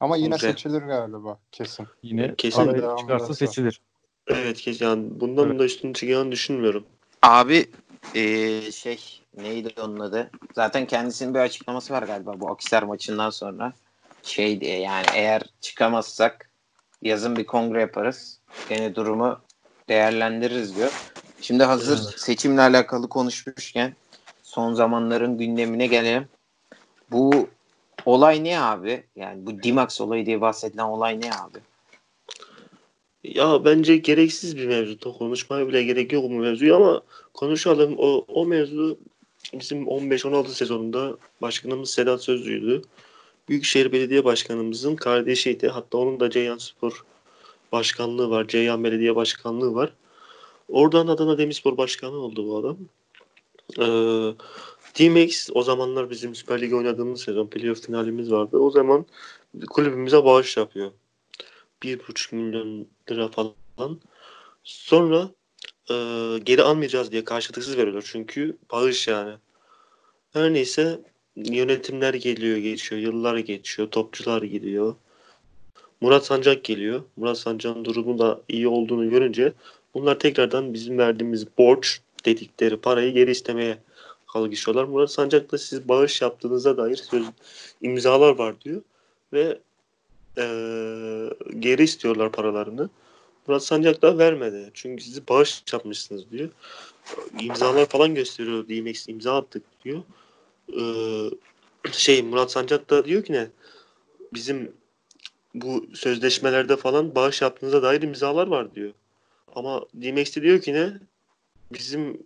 Ama 0.00 0.16
yine 0.16 0.34
Güzel. 0.34 0.50
seçilir 0.52 0.82
galiba 0.82 1.38
kesin. 1.52 1.86
Yine 2.02 2.34
Kesin 2.38 2.96
çıkarsa 2.98 3.34
seçilir. 3.34 3.80
Evet 4.28 4.60
kes 4.60 4.80
yani 4.80 5.04
bundan 5.10 5.48
Evet. 5.48 5.58
da 5.58 5.64
üstün 5.64 5.92
çıkacağını 5.92 6.32
düşünmüyorum. 6.32 6.84
Abi 7.22 7.66
eee, 8.14 8.72
şey 8.72 9.20
neydi 9.36 9.74
onun 9.82 10.00
adı? 10.00 10.30
Zaten 10.54 10.86
kendisinin 10.86 11.34
bir 11.34 11.38
açıklaması 11.38 11.92
var 11.92 12.02
galiba 12.02 12.40
bu 12.40 12.50
Akisar 12.50 12.82
maçından 12.82 13.30
sonra. 13.30 13.72
Şey 14.22 14.60
diye 14.60 14.78
yani 14.80 15.06
eğer 15.14 15.42
çıkamazsak 15.60 16.50
yazın 17.02 17.36
bir 17.36 17.46
kongre 17.46 17.80
yaparız. 17.80 18.38
Gene 18.68 18.94
durumu 18.94 19.40
değerlendiririz 19.88 20.76
diyor. 20.76 21.12
Şimdi 21.40 21.64
hazır 21.64 21.98
Evet. 22.04 22.20
seçimle 22.20 22.60
alakalı 22.60 23.08
konuşmuşken 23.08 23.94
son 24.42 24.74
zamanların 24.74 25.38
gündemine 25.38 25.86
gelelim. 25.86 26.28
Bu 27.10 27.48
olay 28.06 28.44
ne 28.44 28.60
abi? 28.60 29.04
Yani 29.16 29.46
bu 29.46 29.62
Dimax 29.62 30.00
olayı 30.00 30.26
diye 30.26 30.40
bahsedilen 30.40 30.84
olay 30.84 31.20
ne 31.20 31.32
abi? 31.32 31.58
Ya 33.24 33.64
bence 33.64 33.96
gereksiz 33.96 34.56
bir 34.56 34.66
mevzu. 34.66 35.18
Konuşmaya 35.18 35.68
bile 35.68 35.82
gerek 35.82 36.12
yok 36.12 36.24
bu 36.24 36.30
mevzuyu 36.30 36.76
ama 36.76 37.02
konuşalım. 37.34 37.94
O, 37.98 38.24
o 38.28 38.46
mevzu 38.46 38.98
bizim 39.52 39.84
15-16 39.84 40.48
sezonunda 40.48 41.16
başkanımız 41.42 41.90
Sedat 41.90 42.22
Sözlü'ydü. 42.22 42.82
Büyükşehir 43.48 43.92
Belediye 43.92 44.24
Başkanımızın 44.24 44.96
kardeşiydi. 44.96 45.68
Hatta 45.68 45.98
onun 45.98 46.20
da 46.20 46.30
Ceyhan 46.30 46.58
Spor 46.58 47.04
Başkanlığı 47.72 48.30
var. 48.30 48.48
Ceyhan 48.48 48.84
Belediye 48.84 49.16
Başkanlığı 49.16 49.74
var. 49.74 49.92
Oradan 50.70 51.06
Adana 51.06 51.38
Demirspor 51.38 51.76
Başkanı 51.76 52.16
oldu 52.16 52.46
bu 52.48 52.56
adam. 52.56 52.78
Ee, 53.78 54.34
D-Max 54.98 55.48
o 55.54 55.62
zamanlar 55.62 56.10
bizim 56.10 56.34
Süper 56.34 56.60
Lig 56.60 56.74
oynadığımız 56.74 57.20
sezon 57.20 57.46
playoff 57.46 57.86
finalimiz 57.86 58.32
vardı. 58.32 58.58
O 58.58 58.70
zaman 58.70 59.06
kulübümüze 59.70 60.24
bağış 60.24 60.56
yapıyor. 60.56 60.90
1,5 61.82 62.34
milyon 62.34 62.86
lira 63.10 63.28
falan. 63.28 64.00
Sonra 64.64 65.30
e, 65.90 65.94
geri 66.44 66.62
almayacağız 66.62 67.12
diye 67.12 67.24
karşılıksız 67.24 67.76
veriyorlar. 67.76 68.04
Çünkü 68.06 68.56
bağış 68.72 69.08
yani. 69.08 69.34
Her 70.32 70.52
neyse 70.52 71.00
yönetimler 71.36 72.14
geliyor 72.14 72.56
geçiyor. 72.56 73.02
Yıllar 73.02 73.38
geçiyor. 73.38 73.90
Topçular 73.90 74.42
gidiyor. 74.42 74.94
Murat 76.00 76.26
Sancak 76.26 76.64
geliyor. 76.64 77.02
Murat 77.16 77.38
Sancak'ın 77.38 77.84
durumu 77.84 78.18
da 78.18 78.40
iyi 78.48 78.68
olduğunu 78.68 79.10
görünce 79.10 79.52
bunlar 79.94 80.18
tekrardan 80.18 80.74
bizim 80.74 80.98
verdiğimiz 80.98 81.46
borç 81.58 82.00
dedikleri 82.24 82.76
parayı 82.76 83.12
geri 83.12 83.30
istemeye 83.30 83.78
kalkışıyorlar. 84.32 84.84
Murat 84.84 85.10
Sancak 85.10 85.60
siz 85.60 85.88
bağış 85.88 86.22
yaptığınıza 86.22 86.76
dair 86.76 86.96
söz, 86.96 87.26
imzalar 87.82 88.38
var 88.38 88.60
diyor. 88.60 88.82
Ve 89.32 89.58
eee, 90.36 91.30
geri 91.58 91.82
istiyorlar 91.82 92.32
paralarını. 92.32 92.90
Murat 93.46 93.64
Sancak 93.64 94.02
da 94.02 94.18
vermedi. 94.18 94.70
Çünkü 94.74 95.04
sizi 95.04 95.28
bağış 95.28 95.64
yapmışsınız 95.72 96.30
diyor. 96.30 96.48
İmzalar 97.40 97.86
falan 97.86 98.14
gösteriyor. 98.14 98.68
DMX 98.68 99.08
imza 99.08 99.36
attık 99.36 99.62
diyor. 99.84 100.02
Eee, 100.72 101.30
şey 101.92 102.22
Murat 102.22 102.52
Sancak 102.52 102.90
da 102.90 103.04
diyor 103.04 103.24
ki 103.24 103.32
ne? 103.32 103.48
Bizim 104.34 104.72
bu 105.54 105.86
sözleşmelerde 105.94 106.76
falan 106.76 107.14
bağış 107.14 107.42
yaptığınıza 107.42 107.82
dair 107.82 108.02
imzalar 108.02 108.46
var 108.46 108.74
diyor. 108.74 108.92
Ama 109.54 109.80
DMX 109.94 110.36
de 110.36 110.42
diyor 110.42 110.60
ki 110.60 110.74
ne? 110.74 110.92
Bizim 111.72 112.22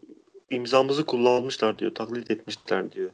imzamızı 0.50 1.06
kullanmışlar 1.06 1.78
diyor. 1.78 1.94
Taklit 1.94 2.30
etmişler 2.30 2.92
diyor. 2.92 3.10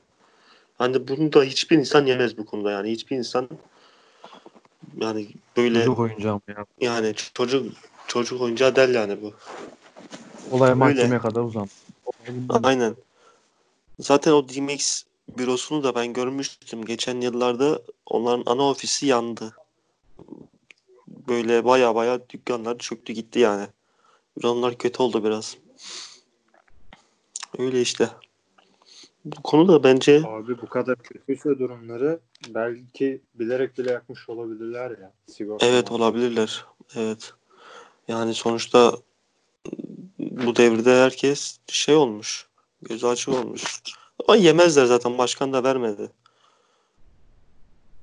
Hani 0.78 1.08
bunu 1.08 1.32
da 1.32 1.42
hiçbir 1.42 1.78
insan 1.78 2.06
yemez 2.06 2.38
bu 2.38 2.46
konuda 2.46 2.70
yani. 2.70 2.90
Hiçbir 2.90 3.16
insan 3.16 3.48
yani 5.00 5.28
böyle 5.56 5.78
Çocuk 5.78 5.98
oyuncağım 5.98 6.42
ya. 6.48 6.66
yani 6.80 7.14
çocuk 7.34 7.72
çocuk 8.06 8.40
oyuncağı 8.40 8.76
der 8.76 8.88
yani 8.88 9.22
bu. 9.22 9.32
Olay 10.50 10.74
mahkemeye 10.74 11.20
kadar. 11.20 11.44
Elimden 12.26 12.60
Aynen. 12.62 12.96
Zaten 14.00 14.32
o 14.32 14.48
DMX 14.48 15.02
bürosunu 15.38 15.84
da 15.84 15.94
ben 15.94 16.12
görmüştüm. 16.12 16.84
Geçen 16.84 17.20
yıllarda 17.20 17.82
onların 18.06 18.42
ana 18.46 18.62
ofisi 18.62 19.06
yandı. 19.06 19.56
Böyle 21.08 21.64
baya 21.64 21.94
baya 21.94 22.28
dükkanlar 22.28 22.78
çöktü 22.78 23.12
gitti 23.12 23.38
yani. 23.38 23.66
Onlar 24.44 24.78
kötü 24.78 25.02
oldu 25.02 25.24
biraz. 25.24 25.56
Öyle 27.58 27.80
işte. 27.80 28.10
Bu 29.24 29.42
konuda 29.42 29.84
bence 29.84 30.22
Abi 30.26 30.62
bu 30.62 30.68
kadar 30.68 30.96
kötüyse 30.96 31.58
durumları 31.58 32.20
belki 32.48 33.20
bilerek 33.34 33.78
bile 33.78 33.92
yapmış 33.92 34.28
olabilirler 34.28 34.90
ya. 34.90 35.12
Sigorta 35.26 35.66
evet 35.66 35.92
olabilirler. 35.92 36.64
Evet. 36.94 37.32
Yani 38.08 38.34
sonuçta 38.34 38.96
bu 40.18 40.56
devirde 40.56 40.94
herkes 40.94 41.58
şey 41.68 41.94
olmuş. 41.94 42.48
Gözü 42.82 43.06
açık 43.06 43.28
olmuş. 43.28 43.82
Ama 44.28 44.36
yemezler 44.36 44.84
zaten. 44.84 45.18
Başkan 45.18 45.52
da 45.52 45.64
vermedi. 45.64 46.10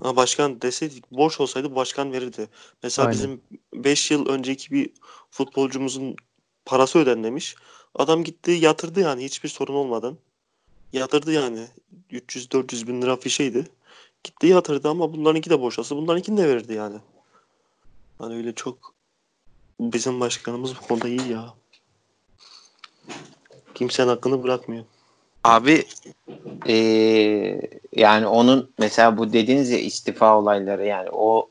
Ama 0.01 0.15
başkan 0.15 0.61
deseydi 0.61 0.95
borç 1.11 1.39
olsaydı 1.39 1.75
başkan 1.75 2.11
verirdi. 2.13 2.49
Mesela 2.83 3.07
Aynen. 3.07 3.17
bizim 3.17 3.41
5 3.73 4.11
yıl 4.11 4.25
önceki 4.29 4.71
bir 4.71 4.89
futbolcumuzun 5.31 6.15
parası 6.65 6.99
ödenmemiş. 6.99 7.55
Adam 7.95 8.23
gitti 8.23 8.51
yatırdı 8.51 8.99
yani 8.99 9.23
hiçbir 9.23 9.49
sorun 9.49 9.73
olmadan. 9.73 10.17
Yatırdı 10.93 11.31
yani. 11.31 11.67
300-400 12.11 12.87
bin 12.87 13.01
lira 13.01 13.15
fişeydi. 13.15 13.67
Gitti 14.23 14.47
yatırdı 14.47 14.89
ama 14.89 15.13
bunlarınki 15.13 15.49
de 15.49 15.61
boşası. 15.61 15.95
Bunlarınkini 15.95 16.37
de 16.37 16.47
verirdi 16.47 16.73
yani. 16.73 16.97
Hani 18.19 18.35
öyle 18.35 18.55
çok 18.55 18.93
bizim 19.79 20.19
başkanımız 20.19 20.75
bu 20.75 20.87
konuda 20.87 21.07
iyi 21.07 21.27
ya. 21.31 21.53
Kimsenin 23.75 24.07
hakkını 24.07 24.43
bırakmıyor. 24.43 24.85
Abi 25.47 25.83
eee, 26.65 27.61
yani 27.95 28.27
onun 28.27 28.71
mesela 28.79 29.17
bu 29.17 29.33
dediğiniz 29.33 29.69
ya 29.71 29.79
istifa 29.79 30.37
olayları 30.37 30.85
yani 30.85 31.09
o 31.11 31.49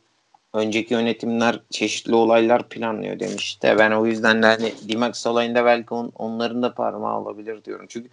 önceki 0.53 0.95
yönetimler 0.95 1.61
çeşitli 1.71 2.15
olaylar 2.15 2.69
planlıyor 2.69 3.21
demişti. 3.21 3.75
Ben 3.79 3.91
o 3.91 4.07
yüzden 4.07 4.43
de 4.43 4.47
hani 4.47 4.73
Dimax 4.89 5.27
olayında 5.27 5.65
belki 5.65 5.95
on- 5.95 6.13
onların 6.15 6.63
da 6.63 6.75
parmağı 6.75 7.21
olabilir 7.21 7.65
diyorum. 7.65 7.87
Çünkü 7.89 8.09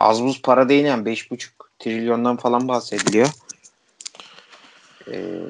az 0.00 0.22
buz 0.24 0.42
para 0.42 0.68
değil 0.68 0.84
yani 0.84 1.04
5,5 1.04 1.52
trilyondan 1.78 2.36
falan 2.36 2.68
bahsediliyor. 2.68 3.28
Eee, 5.06 5.40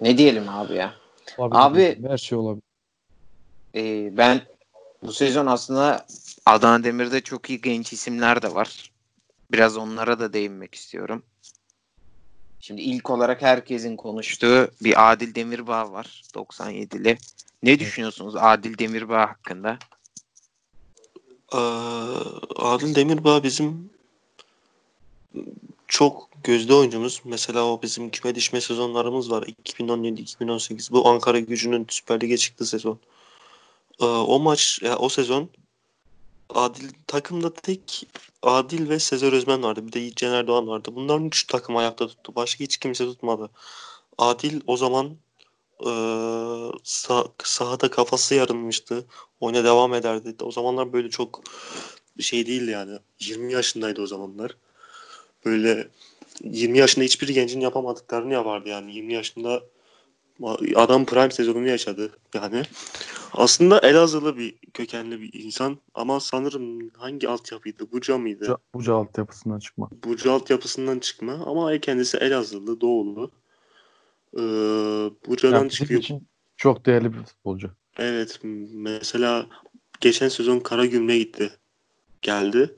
ne 0.00 0.18
diyelim 0.18 0.48
abi 0.48 0.74
ya? 0.74 0.94
Olabilir. 1.38 1.60
Abi- 1.60 2.08
her 2.08 2.18
şey 2.18 2.38
olabilir. 2.38 2.62
Ee, 3.74 4.16
ben 4.16 4.40
bu 5.02 5.12
sezon 5.12 5.46
aslında 5.46 6.06
Adana 6.46 6.84
Demir'de 6.84 7.20
çok 7.20 7.50
iyi 7.50 7.60
genç 7.60 7.92
isimler 7.92 8.42
de 8.42 8.54
var. 8.54 8.90
Biraz 9.52 9.76
onlara 9.76 10.20
da 10.20 10.32
değinmek 10.32 10.74
istiyorum. 10.74 11.22
Şimdi 12.60 12.82
ilk 12.82 13.10
olarak 13.10 13.42
herkesin 13.42 13.96
konuştuğu 13.96 14.70
bir 14.80 15.12
Adil 15.12 15.34
Demirbağ 15.34 15.92
var 15.92 16.22
97'li. 16.34 17.18
Ne 17.62 17.78
düşünüyorsunuz 17.78 18.36
Adil 18.36 18.78
Demirbağ 18.78 19.20
hakkında? 19.20 19.78
Ee, 21.52 21.58
Adil 22.56 22.94
Demirbağ 22.94 23.42
bizim 23.42 23.90
çok 25.88 26.28
gözde 26.44 26.74
oyuncumuz. 26.74 27.22
Mesela 27.24 27.64
o 27.64 27.82
bizim 27.82 28.10
küme 28.10 28.34
düşme 28.34 28.60
sezonlarımız 28.60 29.30
var. 29.30 29.42
2017-2018. 29.42 30.92
Bu 30.92 31.08
Ankara 31.08 31.40
gücünün 31.40 31.86
Süper 31.88 32.20
Lig'e 32.20 32.36
çıktığı 32.36 32.66
sezon. 32.66 32.98
Ee, 34.00 34.04
o 34.04 34.38
maç, 34.38 34.78
ya 34.82 34.96
o 34.98 35.08
sezon 35.08 35.50
Adil 36.50 36.88
takımda 37.06 37.54
tek 37.54 38.08
Adil 38.42 38.88
ve 38.88 38.98
Sezer 38.98 39.32
Özmen 39.32 39.62
vardı. 39.62 39.86
Bir 39.86 39.92
de 39.92 40.10
Cener 40.14 40.46
Doğan 40.46 40.68
vardı. 40.68 40.88
Bunların 40.92 41.26
üç 41.26 41.44
takım 41.46 41.76
ayakta 41.76 42.06
tuttu. 42.06 42.34
Başka 42.36 42.64
hiç 42.64 42.76
kimse 42.76 43.04
tutmadı. 43.04 43.50
Adil 44.18 44.60
o 44.66 44.76
zaman 44.76 45.06
eee 45.80 45.90
sah- 46.84 47.30
sahada 47.44 47.90
kafası 47.90 48.34
yarılmıştı. 48.34 49.04
Oyuna 49.40 49.64
devam 49.64 49.94
ederdi. 49.94 50.34
O 50.42 50.50
zamanlar 50.52 50.92
böyle 50.92 51.10
çok 51.10 51.42
şey 52.20 52.46
değildi 52.46 52.70
yani. 52.70 52.98
20 53.20 53.52
yaşındaydı 53.52 54.02
o 54.02 54.06
zamanlar. 54.06 54.56
Böyle 55.44 55.88
20 56.44 56.78
yaşında 56.78 57.04
hiçbir 57.04 57.28
gencin 57.28 57.60
yapamadıklarını 57.60 58.32
yapardı 58.32 58.68
yani. 58.68 58.94
20 58.94 59.14
yaşında 59.14 59.62
adam 60.74 61.06
prime 61.06 61.30
sezonunu 61.30 61.68
yaşadı 61.68 62.10
yani. 62.34 62.62
Aslında 63.32 63.78
Elazığlı 63.78 64.36
bir 64.36 64.54
kökenli 64.74 65.20
bir 65.20 65.44
insan 65.44 65.78
ama 65.94 66.20
sanırım 66.20 66.90
hangi 66.96 67.28
altyapıydı? 67.28 67.92
Buca 67.92 68.18
mıydı? 68.18 68.40
Buca, 68.40 68.56
Buca 68.74 68.94
altyapısından 68.94 69.58
çıkma. 69.58 69.90
Burcu 70.04 70.32
altyapısından 70.32 70.98
çıkma 70.98 71.32
ama 71.32 71.78
kendisi 71.78 72.16
Elazığlı, 72.16 72.80
Doğulu. 72.80 73.30
Ee, 74.34 74.40
Buca'dan 75.26 75.58
Yani 75.58 75.70
çıkıyor. 75.70 76.00
için 76.00 76.28
çok 76.56 76.86
değerli 76.86 77.12
bir 77.12 77.22
futbolcu. 77.22 77.70
Evet, 77.96 78.40
mesela 78.72 79.46
geçen 80.00 80.28
sezon 80.28 80.60
Karagümrük'e 80.60 81.18
gitti. 81.18 81.50
Geldi. 82.22 82.74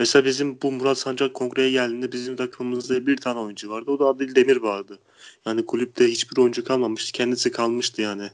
Mesela 0.00 0.24
bizim 0.24 0.62
bu 0.62 0.72
Murat 0.72 0.98
Sancak 0.98 1.34
kongreye 1.34 1.70
geldiğinde 1.70 2.12
bizim 2.12 2.36
takımımızda 2.36 3.06
bir 3.06 3.16
tane 3.16 3.38
oyuncu 3.40 3.70
vardı. 3.70 3.90
O 3.90 3.98
da 3.98 4.06
Adil 4.06 4.34
Demirbağ'dı. 4.34 4.98
Yani 5.46 5.66
kulüpte 5.66 6.08
hiçbir 6.08 6.36
oyuncu 6.36 6.64
kalmamıştı. 6.64 7.12
Kendisi 7.12 7.50
kalmıştı 7.52 8.02
yani. 8.02 8.30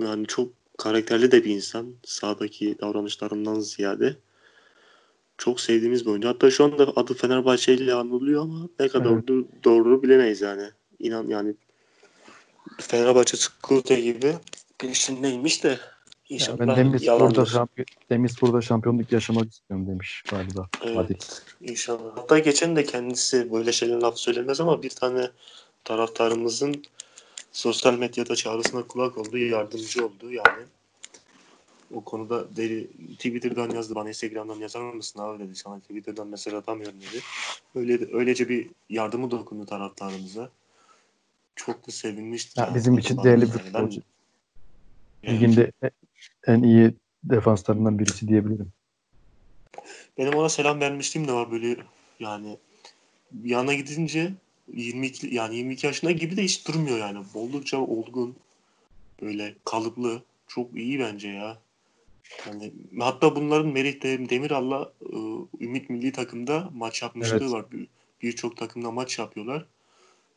Yani 0.00 0.26
çok 0.26 0.48
karakterli 0.78 1.32
de 1.32 1.44
bir 1.44 1.50
insan. 1.50 1.94
Sahadaki 2.04 2.76
davranışlarından 2.80 3.60
ziyade. 3.60 4.16
Çok 5.38 5.60
sevdiğimiz 5.60 6.06
bir 6.06 6.10
oyuncu. 6.10 6.28
Hatta 6.28 6.50
şu 6.50 6.64
anda 6.64 6.92
adı 6.96 7.14
Fenerbahçe 7.14 7.74
ile 7.74 7.94
anılıyor 7.94 8.42
ama 8.42 8.68
ne 8.80 8.88
kadar 8.88 9.10
Evet. 9.12 9.28
doğru, 9.28 9.48
doğru 9.64 10.02
bilemeyiz 10.02 10.40
yani. 10.40 10.70
İnan 10.98 11.28
yani 11.28 11.54
Fenerbahçe 12.80 13.36
Skrute 13.36 14.00
gibi 14.00 14.34
peşindeymiş 14.78 15.64
de 15.64 15.68
Ya 15.68 15.78
inşallah 16.28 16.58
ben 16.58 16.76
Demirspor'da, 16.76 17.12
yalandır. 17.12 17.46
şampiyon, 17.46 17.86
Demirspor'da 18.10 18.60
şampiyonluk 18.60 19.12
yaşamak 19.12 19.52
istiyorum 19.52 19.86
demiş 19.86 20.22
galiba. 20.30 20.68
Evet. 20.84 20.96
Hadi. 20.96 21.18
İnşallah. 21.60 22.16
Hatta 22.16 22.38
geçen 22.38 22.76
de 22.76 22.84
kendisi 22.84 23.52
böyle 23.52 23.72
şeyler 23.72 23.96
laf 24.00 24.18
söylemez 24.18 24.60
ama 24.60 24.82
bir 24.82 24.90
tane 24.90 25.30
taraftarımızın 25.84 26.82
sosyal 27.56 27.98
medyada 27.98 28.36
çağrısına 28.36 28.82
kulak 28.82 29.18
oldu, 29.18 29.38
yardımcı 29.38 30.06
oldu 30.06 30.32
yani. 30.32 30.64
O 31.94 32.00
konuda 32.00 32.56
deli 32.56 32.86
Twitter'dan 33.14 33.70
yazdı 33.70 33.94
bana 33.94 34.08
Instagram'dan 34.08 34.54
yazar 34.54 34.80
mısın 34.80 35.20
abi 35.20 35.44
dedi. 35.44 35.56
Sana 35.56 35.80
Twitter'dan 35.80 36.26
mesaj 36.26 36.54
atamıyorum 36.54 37.00
dedi. 37.00 37.22
Öyle 37.74 38.16
öylece 38.16 38.48
bir 38.48 38.70
yardımı 38.90 39.30
dokundu 39.30 39.66
taraftarımıza. 39.66 40.50
Çok 41.56 41.86
da 41.86 41.92
sevinmişti. 41.92 42.60
Ya 42.60 42.66
yani. 42.66 42.74
bizim 42.74 42.98
için 42.98 43.22
değerli 43.24 43.42
bir 43.42 43.48
yani. 43.48 43.62
Futbolcu. 43.62 44.00
Evet. 45.22 45.34
Liginde 45.34 45.72
en 46.46 46.62
iyi 46.62 46.94
defanslarından 47.24 47.98
birisi 47.98 48.28
diyebilirim. 48.28 48.72
Benim 50.18 50.34
ona 50.34 50.48
selam 50.48 50.80
vermişliğim 50.80 51.28
de 51.28 51.32
var 51.32 51.50
böyle 51.50 51.76
yani 52.20 52.58
yana 53.44 53.74
gidince 53.74 54.32
22 54.72 55.34
yani 55.34 55.56
22 55.56 55.86
yaşında 55.86 56.10
gibi 56.12 56.36
de 56.36 56.42
hiç 56.44 56.68
durmuyor 56.68 56.98
yani. 56.98 57.24
Oldukça 57.34 57.78
olgun 57.78 58.36
böyle 59.22 59.54
kalıplı 59.64 60.22
çok 60.48 60.76
iyi 60.76 60.98
bence 60.98 61.28
ya. 61.28 61.58
Yani 62.46 62.72
hatta 63.00 63.36
bunların 63.36 63.72
Merih 63.72 64.02
Dem- 64.02 64.28
Demiral'la 64.28 64.92
e, 65.02 65.16
Ümit 65.64 65.90
Milli 65.90 66.12
Takım'da 66.12 66.70
maç 66.74 67.02
yapmışlığı 67.02 67.36
Evet. 67.36 67.50
var. 67.50 67.72
Bir- 67.72 67.86
Birçok 68.22 68.56
takımda 68.56 68.90
maç 68.90 69.18
yapıyorlar. 69.18 69.66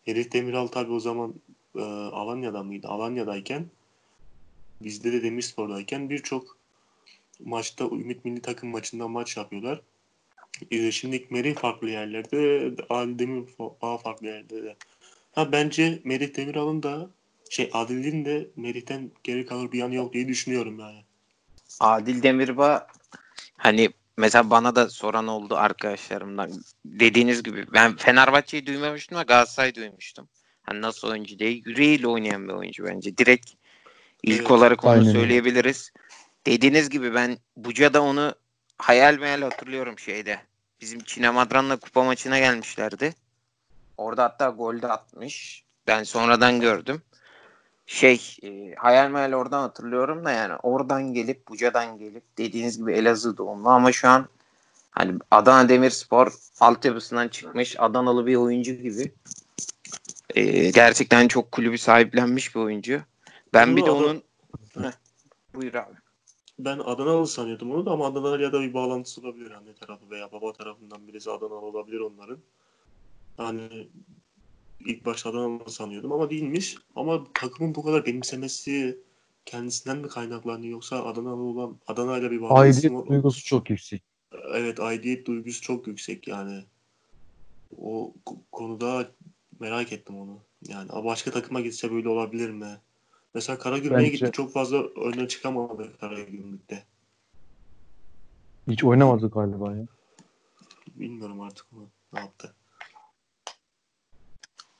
Merih 0.07 0.33
Demiral 0.33 0.67
tabii 0.67 0.91
o 0.91 0.99
zaman 0.99 1.33
e, 1.75 1.81
Alanya'da 1.81 2.63
mıydı? 2.63 2.87
Alanya'dayken 2.87 3.65
bizde 4.83 5.13
de 5.13 5.23
Demirspor'dayken 5.23 6.09
birçok 6.09 6.57
maçta 7.45 7.85
Ümit 7.85 8.25
Milli 8.25 8.41
Takım 8.41 8.69
maçında 8.69 9.07
maç 9.07 9.37
yapıyorlar. 9.37 9.81
Ee, 10.71 10.91
şimdi 10.91 11.27
Merih 11.29 11.55
farklı 11.55 11.89
yerlerde, 11.89 12.71
Adil 12.89 13.19
Demir 13.19 13.43
daha 13.81 13.97
farklı 13.97 14.27
yerlerde 14.27 14.63
de. 14.63 14.75
Ha 15.31 15.51
bence 15.51 16.01
Merih 16.03 16.35
Demiral'ın 16.35 16.83
da 16.83 17.09
şey 17.49 17.69
Adil'in 17.73 18.25
de 18.25 18.47
Merih'ten 18.55 19.11
geri 19.23 19.45
kalır 19.45 19.71
bir 19.71 19.77
yanı 19.79 19.95
yok 19.95 20.13
diye 20.13 20.27
düşünüyorum 20.27 20.79
yani. 20.79 21.03
Adil 21.79 22.23
Demirbağ 22.23 22.87
hani 23.57 23.89
mesela 24.17 24.49
bana 24.49 24.75
da 24.75 24.89
soran 24.89 25.27
oldu 25.27 25.55
arkadaşlarımdan. 25.55 26.51
Dediğiniz 26.85 27.43
gibi 27.43 27.65
ben 27.73 27.95
Fenerbahçe'yi 27.95 28.65
duymamıştım 28.65 29.17
ama 29.17 29.23
Galatasaray'ı 29.23 29.75
duymuştum. 29.75 30.27
Hani 30.61 30.81
nasıl 30.81 31.07
oyuncu 31.07 31.39
değil. 31.39 31.63
Yüreğiyle 31.65 32.07
oynayan 32.07 32.47
bir 32.47 32.53
oyuncu 32.53 32.85
bence. 32.85 33.17
Direkt 33.17 33.51
ilk 34.23 34.39
Evet, 34.39 34.51
olarak 34.51 34.83
onu 34.83 34.91
aynen 34.91 35.07
öyle. 35.07 35.19
söyleyebiliriz. 35.19 35.91
Dediğiniz 36.45 36.89
gibi 36.89 37.13
ben 37.13 37.37
Buca'da 37.57 38.01
onu 38.01 38.35
hayal 38.79 39.17
meyal 39.17 39.41
hatırlıyorum 39.41 39.99
şeyde. 39.99 40.39
Bizim 40.81 40.99
Çinemadran'la 40.99 41.77
kupa 41.77 42.03
maçına 42.03 42.39
gelmişlerdi. 42.39 43.13
Orada 43.97 44.23
hatta 44.23 44.49
gol 44.49 44.81
de 44.81 44.87
atmış. 44.87 45.63
Ben 45.87 46.03
sonradan 46.03 46.59
gördüm. 46.59 47.01
Şey 47.85 48.37
e, 48.43 48.75
hayal 48.75 49.09
meyal 49.09 49.33
oradan 49.33 49.61
hatırlıyorum 49.61 50.25
da 50.25 50.31
yani 50.31 50.55
oradan 50.55 51.13
gelip 51.13 51.47
Buca'dan 51.47 51.97
gelip 51.97 52.37
dediğiniz 52.37 52.77
gibi 52.77 52.93
Elazığ 52.93 53.37
doğumlu 53.37 53.69
ama 53.69 53.91
şu 53.91 54.07
an 54.07 54.27
hani 54.91 55.19
Adana 55.31 55.69
Demirspor 55.69 56.33
altyapısından 56.59 57.27
çıkmış 57.27 57.75
Adanalı 57.79 58.25
bir 58.25 58.35
oyuncu 58.35 58.73
gibi. 58.73 59.11
E, 60.35 60.69
gerçekten 60.69 61.27
çok 61.27 61.51
kulübü 61.51 61.77
sahiplenmiş 61.77 62.55
bir 62.55 62.59
oyuncu. 62.59 63.01
Ben 63.53 63.75
bir 63.77 63.85
de 63.85 63.91
Bunu 63.91 64.05
onun 64.05 64.23
Heh, 64.83 64.91
buyur 65.53 65.73
abi. 65.73 65.95
Ben 66.59 66.79
Adanalı 66.79 67.27
sanıyordum 67.27 67.71
onu 67.71 67.85
da 67.85 67.91
ama 67.91 68.07
Adanalı'ya 68.07 68.53
da 68.53 68.61
bir 68.61 68.73
bağlantısı 68.73 69.21
olabilir 69.21 69.51
anne 69.51 69.73
tarafı 69.73 70.09
veya 70.09 70.31
baba 70.31 70.53
tarafından 70.53 71.07
birisi 71.07 71.31
Adanalı 71.31 71.65
olabilir 71.65 71.99
onların. 71.99 72.39
Yani 73.39 73.87
ilk 74.85 75.05
başta 75.05 75.29
Adanalı 75.29 75.71
sanıyordum 75.71 76.11
ama 76.11 76.29
değilmiş. 76.29 76.77
Ama 76.95 77.23
takımın 77.33 77.75
bu 77.75 77.83
kadar 77.83 78.05
benimsemesi 78.05 78.99
kendisinden 79.45 79.97
mi 79.97 80.07
kaynaklanıyor 80.07 80.71
yoksa 80.71 81.05
Adanalı 81.05 81.41
olan 81.41 81.77
Adana'yla 81.87 82.31
bir 82.31 82.41
bağlantısı 82.41 82.87
Aidiyet 82.87 83.05
mı? 83.05 83.09
duygusu 83.09 83.45
çok 83.45 83.69
yüksek. 83.69 84.03
Evet 84.53 84.79
aidiyet 84.79 85.27
duygusu 85.27 85.61
çok 85.61 85.87
yüksek 85.87 86.27
yani. 86.27 86.63
O 87.77 88.13
konuda 88.51 89.11
merak 89.59 89.93
ettim 89.93 90.17
onu. 90.17 90.39
Yani 90.67 90.89
başka 91.03 91.31
takıma 91.31 91.61
gitse 91.61 91.91
böyle 91.91 92.09
olabilir 92.09 92.49
mi? 92.49 92.77
Mesela 93.33 93.59
Karagümrük'e 93.59 93.97
Bence- 93.97 94.09
gitti 94.09 94.31
çok 94.31 94.53
fazla 94.53 94.83
öne 94.83 95.27
çıkamadı 95.27 95.97
Karagümrük'te. 95.99 96.85
Hiç 98.67 98.83
oynamadı 98.83 99.29
galiba 99.29 99.75
ya. 99.75 99.85
Bilmiyorum 100.95 101.41
artık 101.41 101.65
onu 101.73 101.89
ne 102.13 102.19
yaptı. 102.19 102.53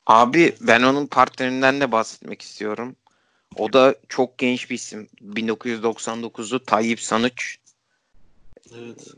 Abi 0.06 0.54
ben 0.60 0.82
onun 0.82 1.06
partnerinden 1.06 1.80
de 1.80 1.92
bahsetmek 1.92 2.42
istiyorum. 2.42 2.96
O 3.56 3.72
da 3.72 3.94
çok 4.08 4.38
genç 4.38 4.70
bir 4.70 4.74
isim. 4.74 5.08
1999'lu 5.22 6.64
Tayyip 6.64 7.00
Sanıç. 7.00 7.58
Evet. 8.74 9.14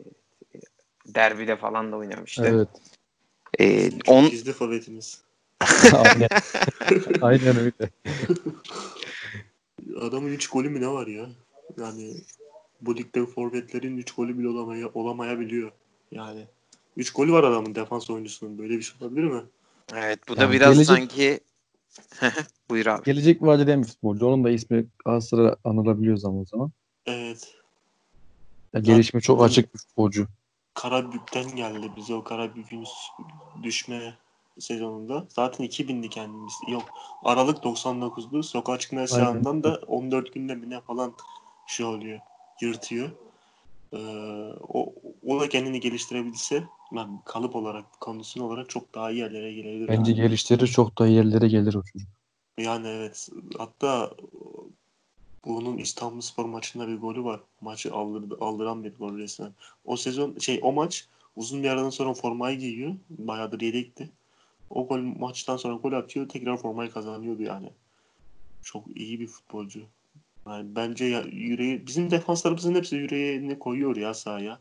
Derbide 1.06 1.56
falan 1.56 1.92
da 1.92 1.96
oynamıştı. 1.96 2.44
Evet. 2.46 2.68
Ee, 3.60 3.90
on, 4.06 4.30
gizli 4.30 4.52
favoritimiz. 4.52 5.22
Aynen. 5.92 6.28
Aynen 7.20 7.56
öyle. 7.56 7.90
Adamın 10.00 10.28
3 10.28 10.48
golü 10.50 10.68
mü 10.70 10.80
ne 10.80 10.88
var 10.88 11.06
ya? 11.06 11.28
Yani 11.78 12.14
bu 12.80 12.96
ligde 12.96 13.26
forvetlerin 13.26 13.96
3 13.96 14.12
golü 14.14 14.38
bile 14.38 14.48
olamaya, 14.48 14.88
olamayabiliyor. 14.88 15.72
Yani 16.10 16.46
3 16.96 17.12
golü 17.12 17.32
var 17.32 17.44
adamın 17.44 17.74
defans 17.74 18.10
oyuncusunun. 18.10 18.58
Böyle 18.58 18.76
bir 18.76 18.82
şey 18.82 18.96
olabilir 19.00 19.24
mi? 19.24 19.42
evet 19.94 20.18
bu 20.28 20.36
da 20.36 20.42
Yani 20.42 20.52
biraz 20.52 20.74
gelecek- 20.76 20.86
sanki 20.86 21.40
Buyur 22.70 22.86
abi. 22.86 23.04
Gelecek 23.04 23.42
vaat 23.42 23.60
eden 23.60 23.82
bir 23.82 23.88
futbolcu. 23.88 24.26
Onun 24.26 24.44
da 24.44 24.50
ismi 24.50 24.86
Galatasaray 25.04 25.54
anılabiliyor 25.64 26.16
zaman 26.16 26.44
zaman. 26.44 26.72
Evet. 27.06 27.54
Ya 28.74 28.80
gelişme 28.80 29.20
çok 29.20 29.42
açık 29.44 29.74
bir 29.74 29.78
futbolcu. 29.78 30.26
Karabük'ten 30.74 31.56
geldi 31.56 31.90
bize 31.96 32.14
o 32.14 32.24
Karabük'ün 32.24 32.84
düşme 33.62 34.18
sezonunda. 34.58 35.26
Zaten 35.28 35.66
2000'di 35.66 36.08
kendimiz. 36.08 36.54
Yok. 36.68 36.84
Aralık 37.22 37.64
99'du. 37.64 38.42
Sokağa 38.42 38.78
çıkma 38.78 39.00
yasağından 39.00 39.62
da 39.62 39.80
14 39.86 40.34
günde 40.34 40.54
mi 40.54 40.70
ne 40.70 40.80
falan 40.80 41.12
şey 41.66 41.86
oluyor. 41.86 42.20
Yırtıyor. 42.60 43.10
Ee, 43.92 43.98
o, 44.68 44.92
o 45.26 45.40
da 45.40 45.48
kendini 45.48 45.80
geliştirebilse 45.80 46.64
ben 46.92 47.18
kalıp 47.24 47.56
olarak, 47.56 48.00
kondisyon 48.00 48.44
olarak 48.44 48.70
çok 48.70 48.94
daha 48.94 49.10
iyi 49.10 49.18
yerlere 49.18 49.52
gelebilir. 49.52 49.88
Bence 49.88 50.12
yani. 50.12 50.22
geliştirir 50.22 50.66
çok 50.66 50.98
da 50.98 51.06
iyi 51.06 51.16
yerlere 51.16 51.48
gelir 51.48 51.74
o 51.74 51.82
çocuk. 51.82 52.08
Yani 52.58 52.88
evet. 52.88 53.28
Hatta 53.58 54.10
bunun 55.44 55.78
İstanbul 55.78 56.20
Spor 56.20 56.44
maçında 56.44 56.88
bir 56.88 56.96
golü 56.96 57.24
var. 57.24 57.40
Maçı 57.60 57.94
aldırdı, 57.94 58.36
aldıran 58.40 58.84
bir 58.84 58.94
gol 58.94 59.18
resmen. 59.18 59.52
O 59.84 59.96
sezon 59.96 60.38
şey 60.38 60.60
o 60.62 60.72
maç 60.72 61.08
uzun 61.36 61.62
bir 61.62 61.68
aradan 61.68 61.90
sonra 61.90 62.14
formayı 62.14 62.58
giyiyor. 62.58 62.94
Bayağıdır 63.10 63.60
yedekti. 63.60 64.10
O 64.72 64.86
gol 64.86 64.98
maçtan 64.98 65.56
sonra 65.56 65.74
gol 65.74 65.92
atıyor. 65.92 66.28
Tekrar 66.28 66.56
formayı 66.56 66.90
kazanıyordu 66.90 67.42
yani. 67.42 67.70
Çok 68.62 68.96
iyi 68.96 69.20
bir 69.20 69.26
futbolcu. 69.26 69.80
Yani 70.46 70.76
bence 70.76 71.04
ya, 71.04 71.20
yüreği 71.20 71.86
bizim 71.86 72.10
defanslarımızın 72.10 72.74
hepsi 72.74 72.96
yüreğini 72.96 73.58
koyuyor 73.58 73.96
ya 73.96 74.14
sahaya. 74.14 74.60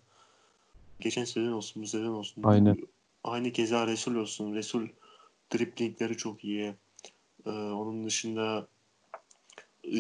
Geçen 1.00 1.24
sezon 1.24 1.52
olsun, 1.52 1.84
bu 1.84 1.88
sezon 1.88 2.14
olsun. 2.14 2.44
Aynen. 2.44 2.78
Aynı 3.24 3.52
keza 3.52 3.88
Resul 3.88 4.16
olsun. 4.16 4.54
Resul 4.54 4.88
driplingleri 5.54 6.18
çok 6.18 6.44
iyi. 6.44 6.74
Ee, 7.46 7.50
onun 7.50 8.04
dışında 8.04 8.68
e, 9.84 10.00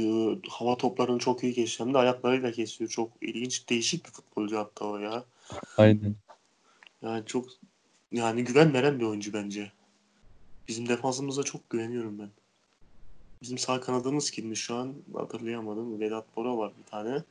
hava 0.50 0.78
toplarını 0.78 1.19
çok 1.19 1.43
iyi 1.43 1.54
kesiyor. 1.54 1.88
Hem 1.88 1.93
de 1.93 1.97
ayaklarıyla 1.97 2.52
kesiyor. 2.52 2.89
Çok 2.89 3.12
ilginç, 3.21 3.69
değişik 3.69 4.06
bir 4.06 4.12
futbolcu 4.12 4.58
hatta 4.58 4.86
o 4.86 4.97
ya. 4.97 5.24
Aynen. 5.78 6.15
Yani 7.02 7.26
çok 7.26 7.45
yani 8.12 8.43
güven 8.43 8.74
veren 8.74 9.00
bir 9.00 9.06
oyuncu 9.06 9.34
bence. 9.34 9.71
Bizim 10.71 10.89
defansımıza 10.89 11.43
çok 11.43 11.69
güveniyorum 11.69 12.19
ben. 12.19 12.29
Bizim 13.41 13.57
sağ 13.57 13.81
kanadımız 13.81 14.31
kimdi 14.31 14.55
şu 14.55 14.75
an 14.75 14.93
hatırlayamadım. 15.13 15.99
Vedat 15.99 16.25
Bora 16.36 16.57
var 16.57 16.71
bir 16.79 16.91
tane. 16.91 17.23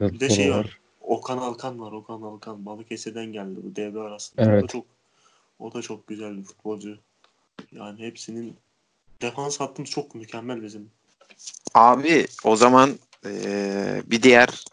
Bir 0.00 0.20
de 0.20 0.28
şey 0.28 0.50
var. 0.50 0.78
Okan 1.00 1.38
Alkan 1.38 1.80
var. 1.80 1.92
Okan 1.92 2.22
Alkan. 2.22 2.66
Balıkesir'den 2.66 3.26
geldi 3.26 3.60
bu 3.62 3.76
devre 3.76 4.00
arasında. 4.00 4.42
O 4.42 4.44
da 4.46 4.50
Evet. 4.50 4.68
çok 4.68 4.86
o 5.58 5.74
da 5.74 5.82
çok 5.82 6.06
güzel 6.06 6.38
bir 6.38 6.44
futbolcu. 6.44 6.98
Yani 7.72 7.98
hepsinin 7.98 8.56
defans 9.22 9.60
hattımız 9.60 9.90
çok 9.90 10.14
mükemmel 10.14 10.62
bizim. 10.62 10.90
Abi 11.74 12.26
o 12.44 12.56
zaman 12.56 12.98
eee, 13.24 14.02
bir 14.06 14.22
diğer 14.22 14.64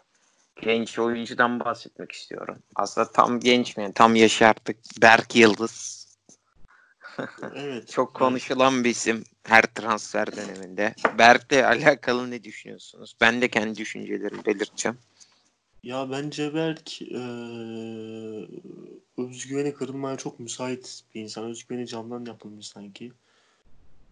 genç 0.62 0.98
oyuncudan 0.98 1.60
bahsetmek 1.60 2.12
istiyorum. 2.12 2.58
Aslında 2.74 3.12
tam 3.12 3.40
genç 3.40 3.76
mi? 3.76 3.92
Tam 3.94 4.16
yaşı 4.16 4.46
artık. 4.46 4.76
Berk 5.02 5.36
Yıldız. 5.36 6.01
Evet. 7.54 7.88
Çok 7.92 8.14
konuşulan 8.14 8.84
bir 8.84 8.90
isim 8.90 9.24
her 9.44 9.62
transfer 9.62 10.36
döneminde. 10.36 10.94
Berk'le 11.18 11.52
alakalı 11.52 12.30
ne 12.30 12.44
düşünüyorsunuz? 12.44 13.14
Ben 13.20 13.42
de 13.42 13.48
kendi 13.48 13.76
düşüncelerimi 13.78 14.44
belirteceğim. 14.46 14.98
Ya 15.82 16.10
bence 16.10 16.54
Berk 16.54 17.02
eee 17.02 18.48
özgüveni 19.18 19.74
kırılmaya 19.74 20.16
çok 20.16 20.40
müsait 20.40 21.02
bir 21.14 21.20
insan. 21.20 21.44
Özgüveni 21.44 21.86
camdan 21.86 22.24
yapılmış 22.24 22.66
sanki. 22.66 23.12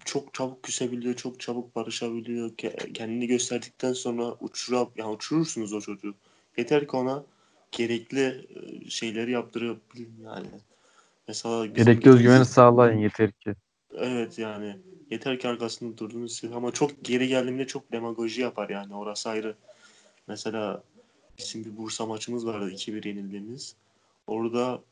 Çok 0.04 0.34
çabuk 0.34 0.62
küsebiliyor, 0.62 1.14
çok 1.16 1.40
çabuk 1.40 1.76
barışabiliyor. 1.76 2.50
Ke- 2.50 2.92
Kendini 2.92 3.26
gösterdikten 3.26 3.92
sonra 3.92 4.32
uçura, 4.40 4.86
yani 4.96 5.10
uçurursunuz 5.10 5.72
o 5.72 5.80
çocuğu. 5.80 6.14
Yeter 6.56 6.88
ki 6.88 6.96
ona 6.96 7.24
gerekli 7.72 8.46
e, 8.84 8.90
şeyleri 8.90 9.30
yaptırabilin 9.30 10.16
yani. 10.24 10.46
Mesela 11.30 11.66
Gerekli 11.66 12.10
özgüveni 12.10 12.44
sağlayın 12.44 12.98
yeter 12.98 13.32
ki. 13.32 13.54
Evet 13.94 14.38
yani 14.38 14.76
yeter 15.10 15.38
ki 15.38 15.48
arkasında 15.48 15.98
durduğunuz 15.98 16.32
siz 16.32 16.52
ama 16.52 16.72
çok 16.72 17.04
geri 17.04 17.28
geldiğinde 17.28 17.66
çok 17.66 17.92
demagoji 17.92 18.40
yapar 18.40 18.68
yani 18.68 18.94
orası 18.94 19.30
ayrı. 19.30 19.54
Mesela 20.28 20.82
bizim 21.38 21.64
bir 21.64 21.76
Bursa 21.76 22.06
maçımız 22.06 22.46
vardı 22.46 22.70
2-1 22.70 23.08
yenildiğimiz. 23.08 23.76
Orada 24.26 24.82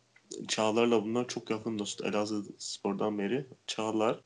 Çağlar'la 0.49 1.05
bunlar 1.05 1.29
çok 1.29 1.51
yakın 1.51 1.79
dost. 1.79 2.05
Elazığ 2.05 2.43
spordan 2.59 3.19
beri. 3.19 3.47
Çağlar, 3.67 4.21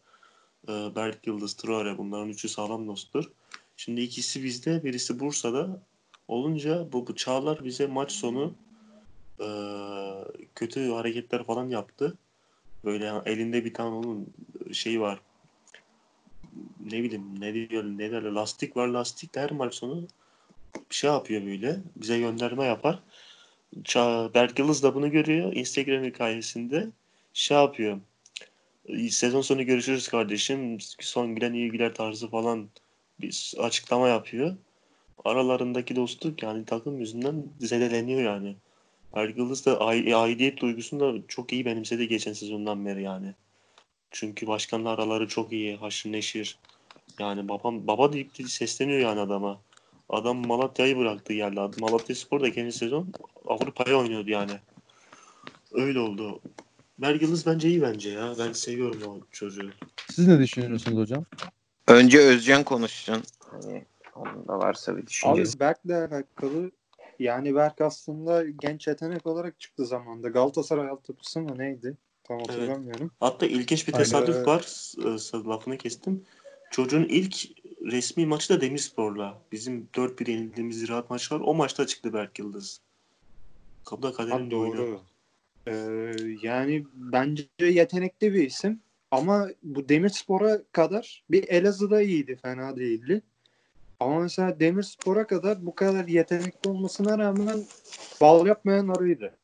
e, 0.69 0.73
Berk 0.97 1.27
Yıldız, 1.27 1.55
Traore 1.55 1.99
bunların 1.99 2.29
üçü 2.29 2.49
sağlam 2.49 2.89
dosttur. 2.89 3.31
Şimdi 3.77 4.01
ikisi 4.01 4.45
bizde 4.45 4.85
birisi 4.85 5.21
Bursa'da 5.21 5.83
olunca 6.29 6.93
bu, 6.93 7.07
bu 7.07 7.17
Çağlar 7.17 7.65
bize 7.65 7.87
maç 7.87 8.13
sonu 8.13 8.55
e, 9.41 9.47
kötü 10.63 10.91
hareketler 10.91 11.45
falan 11.45 11.69
yaptı. 11.69 12.19
Böyle 12.85 13.05
yani 13.05 13.23
elinde 13.27 13.65
bir 13.65 13.75
tane 13.75 13.95
onun 13.95 14.35
şeyi 14.73 15.01
var. 15.01 15.21
Ne 16.81 17.03
bileyim 17.03 17.41
ne 17.41 17.55
diyor 17.55 17.85
ne 17.85 18.11
derler 18.11 18.31
lastik 18.31 18.77
var 18.77 18.89
lastik 18.89 19.35
de 19.35 19.41
her 19.41 19.51
maç 19.51 19.75
sonu 19.75 20.07
bir 20.91 20.95
şey 20.95 21.11
yapıyor 21.11 21.47
böyle. 21.47 21.81
Bize 21.97 22.19
gönderme 22.19 22.65
yapar. 22.65 23.03
Berk 24.35 24.59
Yıldız 24.59 24.83
da 24.83 24.95
bunu 24.95 25.11
görüyor. 25.11 25.53
Instagram 25.53 26.05
hikayesinde 26.05 26.89
şey 27.33 27.57
yapıyor. 27.57 28.01
Sezon 29.11 29.41
sonu 29.41 29.67
görüşürüz 29.67 30.09
kardeşim. 30.09 30.79
Son 31.01 31.35
gülen 31.35 31.53
iyi 31.53 31.71
güler 31.71 31.95
tarzı 31.95 32.29
falan 32.29 32.69
bir 33.21 33.55
açıklama 33.59 34.09
yapıyor. 34.09 34.57
Aralarındaki 35.25 35.97
dostluk 35.97 36.43
yani 36.43 36.65
takım 36.65 37.01
yüzünden 37.01 37.45
zedeleniyor 37.61 38.23
yani. 38.23 38.57
Yıldız 39.17 39.67
da 39.67 39.81
ai- 39.81 40.15
aidiyet 40.15 40.61
duygusunu 40.61 41.01
da 41.01 41.23
çok 41.29 41.53
iyi 41.53 41.65
benimsedi 41.65 42.09
geçen 42.09 42.33
sezondan 42.33 42.87
beri 42.87 43.03
yani. 43.03 43.35
Çünkü 44.11 44.47
başkanla 44.47 44.91
araları 44.91 45.29
çok 45.29 45.53
iyi. 45.53 45.77
Haşır 45.77 46.13
neşir. 46.13 46.59
Yani 47.19 47.49
babam 47.49 47.87
baba 47.87 48.13
deyip 48.13 48.39
de 48.39 48.43
sesleniyor 48.45 49.01
yani 49.01 49.21
adama. 49.21 49.61
Adam 50.09 50.47
Malatya'yı 50.47 50.99
bıraktı 50.99 51.33
geldi. 51.33 51.61
Malatya 51.81 52.17
Spor 52.17 52.41
da 52.41 52.49
ikinci 52.49 52.79
sezon 52.79 53.13
Avrupa'ya 53.47 53.97
oynuyordu 53.99 54.31
yani. 54.31 54.53
Öyle 55.73 55.99
oldu. 55.99 56.41
Berk 56.99 57.23
Yıldız 57.23 57.47
bence 57.47 57.69
iyi 57.69 57.83
bence 57.83 58.11
ya. 58.11 58.35
Ben 58.39 58.53
seviyorum 58.53 59.03
o 59.03 59.19
çocuğu. 59.33 59.71
Siz 60.11 60.29
ne 60.29 60.39
düşünüyorsunuz 60.39 60.99
hocam? 60.99 61.25
Önce 61.89 62.19
Özcan 62.19 62.65
konuşsun. 62.65 63.23
Hani 63.51 63.85
onun 64.17 64.49
da 64.49 64.59
varsa 64.59 64.93
bir 64.93 65.01
Abi 65.03 65.07
düşünce. 65.09 65.61
Berk'le 65.61 65.91
alakalı 65.91 66.71
yani 67.19 67.55
Berk 67.55 67.81
aslında 67.81 68.45
genç 68.45 68.87
yetenek 68.89 69.27
olarak 69.27 69.61
çıktı 69.61 69.87
zamanında. 69.87 70.29
Galatasaray 70.29 70.89
altyapısı 70.89 71.41
mı 71.41 71.59
neydi? 71.59 71.97
Tam 72.25 72.39
hatırlamıyorum. 72.39 73.11
Hatta 73.21 73.47
ilginç 73.47 73.89
bir 73.89 73.93
Aynen. 73.93 74.05
tesadüf 74.05 74.47
var. 74.47 74.63
S- 74.67 75.19
s- 75.19 75.39
Lafını 75.39 75.79
kestim. 75.79 76.25
Çocuğun 76.71 77.05
ilk 77.05 77.49
resmi 77.85 78.27
maçı 78.27 78.55
da 78.55 78.61
Demirspor'la. 78.61 79.43
Bizim 79.53 79.89
4-1 79.95 80.27
yenildiğimiz 80.31 80.79
ziraat 80.79 81.11
maçı 81.11 81.35
var. 81.35 81.41
O 81.45 81.55
maçta 81.55 81.87
çıktı 81.87 82.13
Berk 82.13 82.39
Yıldız. 82.39 82.81
Kapıda 83.85 84.13
kaderin 84.13 84.51
de 84.51 84.57
oynadı. 84.57 84.79
doğru. 84.79 85.01
Ee, 85.67 85.73
yani 86.43 86.85
bence 86.95 87.45
yetenekli 87.61 88.35
bir 88.35 88.47
isim. 88.47 88.81
Ama 89.11 89.49
bu 89.63 89.89
Demirspor'a 89.89 90.63
kadar 90.73 91.25
bir 91.31 91.49
Elazığ'da 91.49 92.03
iyiydi. 92.03 92.39
Fena 92.43 92.77
değildi. 92.77 93.23
Ama 94.03 94.19
mesela 94.21 94.61
Demirspor'a 94.61 95.27
kadar 95.27 95.67
bu 95.67 95.75
kadar 95.75 96.09
yetenekli 96.09 96.69
olmasına 96.71 97.19
rağmen 97.19 97.65
bal 98.21 98.47
yapmayan 98.47 98.89
arıydı. 98.89 99.37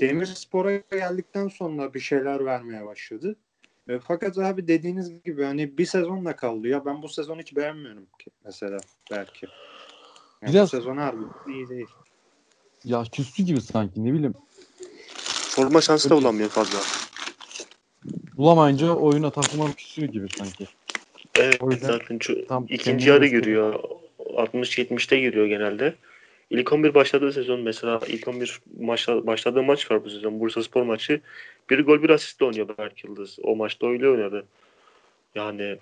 Demirspor'a 0.00 0.76
geldikten 0.76 1.48
sonra 1.48 1.94
bir 1.94 2.00
şeyler 2.00 2.44
vermeye 2.44 2.86
başladı. 2.86 3.36
E, 3.88 3.98
fakat 3.98 4.38
abi 4.38 4.68
dediğiniz 4.68 5.22
gibi 5.22 5.44
hani 5.44 5.78
bir 5.78 5.86
sezonla 5.86 6.36
kaldı. 6.36 6.68
Ya 6.68 6.84
ben 6.84 7.02
bu 7.02 7.08
sezon 7.08 7.38
hiç 7.38 7.56
beğenmiyorum 7.56 8.06
ki 8.18 8.30
mesela 8.44 8.78
belki. 9.10 9.46
Yani 10.42 10.52
Biraz- 10.52 10.72
Bu 10.72 10.76
sezon 10.76 10.96
harbi 10.96 11.22
iyi 11.48 11.68
değil. 11.68 11.88
Ya 12.84 13.04
küstü 13.12 13.42
gibi 13.42 13.60
sanki 13.60 14.04
ne 14.04 14.12
bileyim. 14.12 14.34
Forma 15.50 15.80
şansı 15.80 16.10
da 16.10 16.16
bulamıyor 16.16 16.48
fazla. 16.48 16.78
Bulamayınca 18.36 18.92
oyuna 18.92 19.30
takıma 19.30 19.72
küsüyor 19.72 20.08
gibi 20.08 20.26
sanki. 20.38 20.66
Evet 21.38 21.56
O 21.60 21.70
yüzden 21.70 21.86
zaten 21.86 22.18
şu, 22.18 22.46
tam 22.46 22.66
ikinci 22.68 23.08
yarı 23.08 23.26
giriyor. 23.26 23.80
60-70'te 24.18 25.20
giriyor 25.20 25.46
genelde. 25.46 25.94
İlk 26.50 26.72
11 26.72 26.94
başladığı 26.94 27.32
sezon 27.32 27.60
mesela 27.60 28.00
ilk 28.08 28.28
11 28.28 28.60
maçta, 28.80 29.26
başladığı 29.26 29.62
maç 29.62 29.90
var 29.90 30.04
bu 30.04 30.10
sezon. 30.10 30.40
Bursa 30.40 30.62
Spor 30.62 30.82
maçı. 30.82 31.20
Bir 31.70 31.80
gol 31.80 32.02
bir 32.02 32.10
asistle 32.10 32.46
oynuyor 32.46 32.68
Berk 32.78 33.04
Yıldız. 33.04 33.38
O 33.42 33.56
maçta 33.56 33.86
öyle 33.86 34.08
oynadı. 34.08 34.44
Yani 35.34 35.76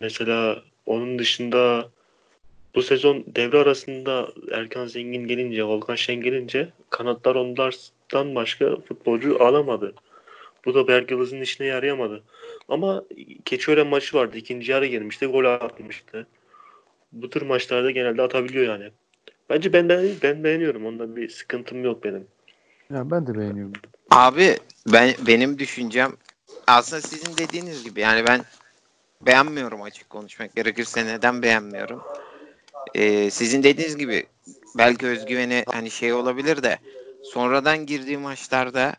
mesela 0.00 0.62
onun 0.86 1.18
dışında 1.18 1.90
bu 2.74 2.82
sezon 2.82 3.24
devre 3.26 3.58
arasında 3.58 4.28
Erkan 4.52 4.86
Zengin 4.86 5.28
gelince, 5.28 5.64
Volkan 5.64 5.94
Şen 5.94 6.20
gelince 6.20 6.68
kanatlar 6.90 7.34
onlardan 7.34 8.34
başka 8.34 8.76
futbolcu 8.76 9.44
alamadı. 9.44 9.94
Bu 10.64 10.74
da 10.74 10.88
Berk 10.88 11.10
Yıldız'ın 11.10 11.40
işine 11.40 11.66
yarayamadı. 11.66 12.22
Ama 12.70 13.04
Keçiören 13.44 13.86
maçı 13.86 14.16
vardı. 14.16 14.36
İkinci 14.36 14.72
yarı 14.72 14.86
girmişti. 14.86 15.26
Gol 15.26 15.44
atmıştı. 15.44 16.26
Bu 17.12 17.30
tür 17.30 17.42
maçlarda 17.42 17.90
genelde 17.90 18.22
atabiliyor 18.22 18.64
yani. 18.64 18.90
Bence 19.50 19.72
ben 19.72 19.88
ben, 19.88 20.08
ben 20.22 20.44
beğeniyorum. 20.44 20.86
Onda 20.86 21.16
bir 21.16 21.28
sıkıntım 21.28 21.84
yok 21.84 22.04
benim. 22.04 22.26
Ya 22.94 23.10
ben 23.10 23.26
de 23.26 23.38
beğeniyorum. 23.38 23.72
Abi 24.10 24.56
ben 24.86 25.14
benim 25.26 25.58
düşüncem 25.58 26.12
aslında 26.66 27.02
sizin 27.02 27.36
dediğiniz 27.36 27.84
gibi 27.84 28.00
yani 28.00 28.26
ben 28.28 28.40
beğenmiyorum 29.26 29.82
açık 29.82 30.10
konuşmak 30.10 30.56
gerekirse 30.56 31.06
neden 31.06 31.42
beğenmiyorum. 31.42 32.02
Ee, 32.94 33.30
sizin 33.30 33.62
dediğiniz 33.62 33.96
gibi 33.96 34.26
belki 34.78 35.06
özgüveni 35.06 35.64
hani 35.72 35.90
şey 35.90 36.12
olabilir 36.12 36.62
de 36.62 36.78
sonradan 37.22 37.86
girdiği 37.86 38.18
maçlarda 38.18 38.94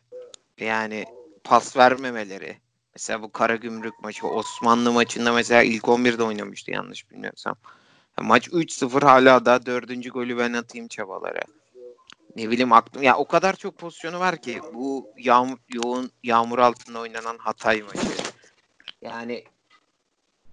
yani 0.60 1.06
pas 1.44 1.78
vermemeleri 1.78 2.56
mesela 2.96 3.22
bu 3.22 3.32
Karagümrük 3.32 4.04
maçı 4.04 4.28
Osmanlı 4.28 4.92
maçında 4.92 5.34
mesela 5.34 5.64
ilk 5.64 5.84
11'de 5.84 6.24
oynamıştı 6.24 6.72
yanlış 6.72 7.12
bilmiyorsam. 7.12 7.56
Maç 8.22 8.48
3-0 8.48 9.02
hala 9.02 9.46
da 9.46 9.66
dördüncü 9.66 10.10
golü 10.10 10.38
ben 10.38 10.54
atayım 10.54 10.88
çabaları 10.88 11.42
ne 12.36 12.50
bileyim 12.50 12.74
aklım 12.74 13.04
ya 13.04 13.18
o 13.18 13.28
kadar 13.28 13.56
çok 13.56 13.78
pozisyonu 13.78 14.20
var 14.20 14.38
ki 14.38 14.62
bu 14.74 15.10
yağmur, 15.18 15.58
yoğun 15.74 16.12
yağmur 16.24 16.60
altında 16.60 17.00
oynanan 17.00 17.38
Hatay 17.38 17.82
maçı. 17.82 18.08
Yani 19.02 19.44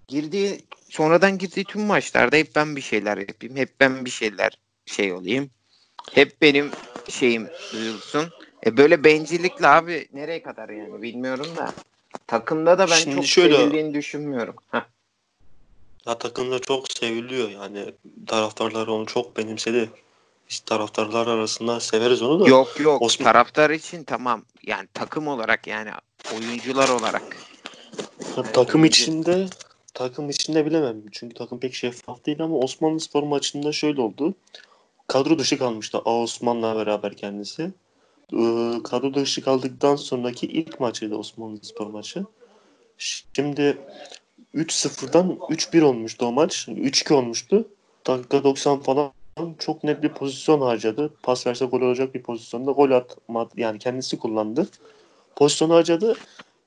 girdiği 0.07 0.65
sonradan 0.89 1.37
girdiği 1.37 1.63
tüm 1.63 1.81
maçlarda 1.81 2.35
hep 2.35 2.55
ben 2.55 2.75
bir 2.75 2.81
şeyler 2.81 3.17
yapayım. 3.17 3.55
Hep 3.55 3.79
ben 3.79 4.05
bir 4.05 4.09
şeyler 4.09 4.59
şey 4.85 5.13
olayım. 5.13 5.49
Hep 6.11 6.41
benim 6.41 6.71
şeyim 7.09 7.47
duyulsun. 7.73 8.29
E 8.65 8.77
böyle 8.77 9.03
bencillikle 9.03 9.67
abi 9.67 10.07
nereye 10.13 10.41
kadar 10.41 10.69
yani 10.69 11.01
bilmiyorum 11.01 11.47
da. 11.57 11.73
Takımda 12.27 12.77
da 12.77 12.89
ben 12.89 12.95
Şimdi 12.95 13.15
çok 13.15 13.25
şöyle- 13.25 13.57
sevildiğini 13.57 13.93
düşünmüyorum. 13.93 14.55
Heh. 14.71 14.81
Ya 16.05 16.17
takımda 16.17 16.59
çok 16.59 16.91
seviliyor 16.91 17.49
yani 17.49 17.93
taraftarlar 18.27 18.87
onu 18.87 19.05
çok 19.05 19.37
benimsedi. 19.37 19.89
Biz 20.49 20.59
taraftarlar 20.59 21.27
arasında 21.27 21.79
severiz 21.79 22.21
onu 22.21 22.39
da. 22.45 22.49
Yok 22.49 22.79
yok 22.79 23.01
Osman- 23.01 23.23
taraftar 23.23 23.69
için 23.69 24.03
tamam. 24.03 24.43
Yani 24.63 24.87
takım 24.93 25.27
olarak 25.27 25.67
yani 25.67 25.89
oyuncular 26.35 26.89
olarak. 26.89 27.23
Ha, 28.35 28.43
takım 28.43 28.85
içinde 28.85 29.47
takım 29.93 30.29
içinde 30.29 30.65
bilemem. 30.65 31.01
Çünkü 31.11 31.35
takım 31.35 31.59
pek 31.59 31.73
şeffaf 31.75 32.25
değil 32.25 32.41
ama 32.41 32.57
Osmanlı 32.57 32.99
Spor 32.99 33.23
maçında 33.23 33.71
şöyle 33.71 34.01
oldu. 34.01 34.33
Kadro 35.07 35.39
dışı 35.39 35.57
kalmıştı 35.57 35.97
A 36.05 36.21
Osman'la 36.21 36.75
beraber 36.75 37.15
kendisi. 37.17 37.71
Ee, 38.33 38.73
kadro 38.83 39.13
dışı 39.13 39.43
kaldıktan 39.43 39.95
sonraki 39.95 40.47
ilk 40.47 40.79
maçıydı 40.79 41.15
Osmanlı 41.15 41.57
Spor 41.61 41.87
maçı. 41.87 42.25
Şimdi 42.97 43.77
3-0'dan 44.55 45.37
3-1 45.49 45.81
olmuştu 45.81 46.25
o 46.25 46.31
maç. 46.31 46.67
3-2 46.67 47.13
olmuştu. 47.13 47.67
Dakika 48.07 48.43
90 48.43 48.79
falan 48.79 49.11
çok 49.59 49.83
net 49.83 50.03
bir 50.03 50.09
pozisyon 50.09 50.61
harcadı. 50.61 51.13
Pas 51.23 51.47
verse 51.47 51.65
gol 51.65 51.81
olacak 51.81 52.15
bir 52.15 52.23
pozisyonda 52.23 52.71
gol 52.71 52.91
atmadı. 52.91 53.49
Yani 53.57 53.79
kendisi 53.79 54.19
kullandı. 54.19 54.67
Pozisyonu 55.35 55.73
harcadı. 55.73 56.15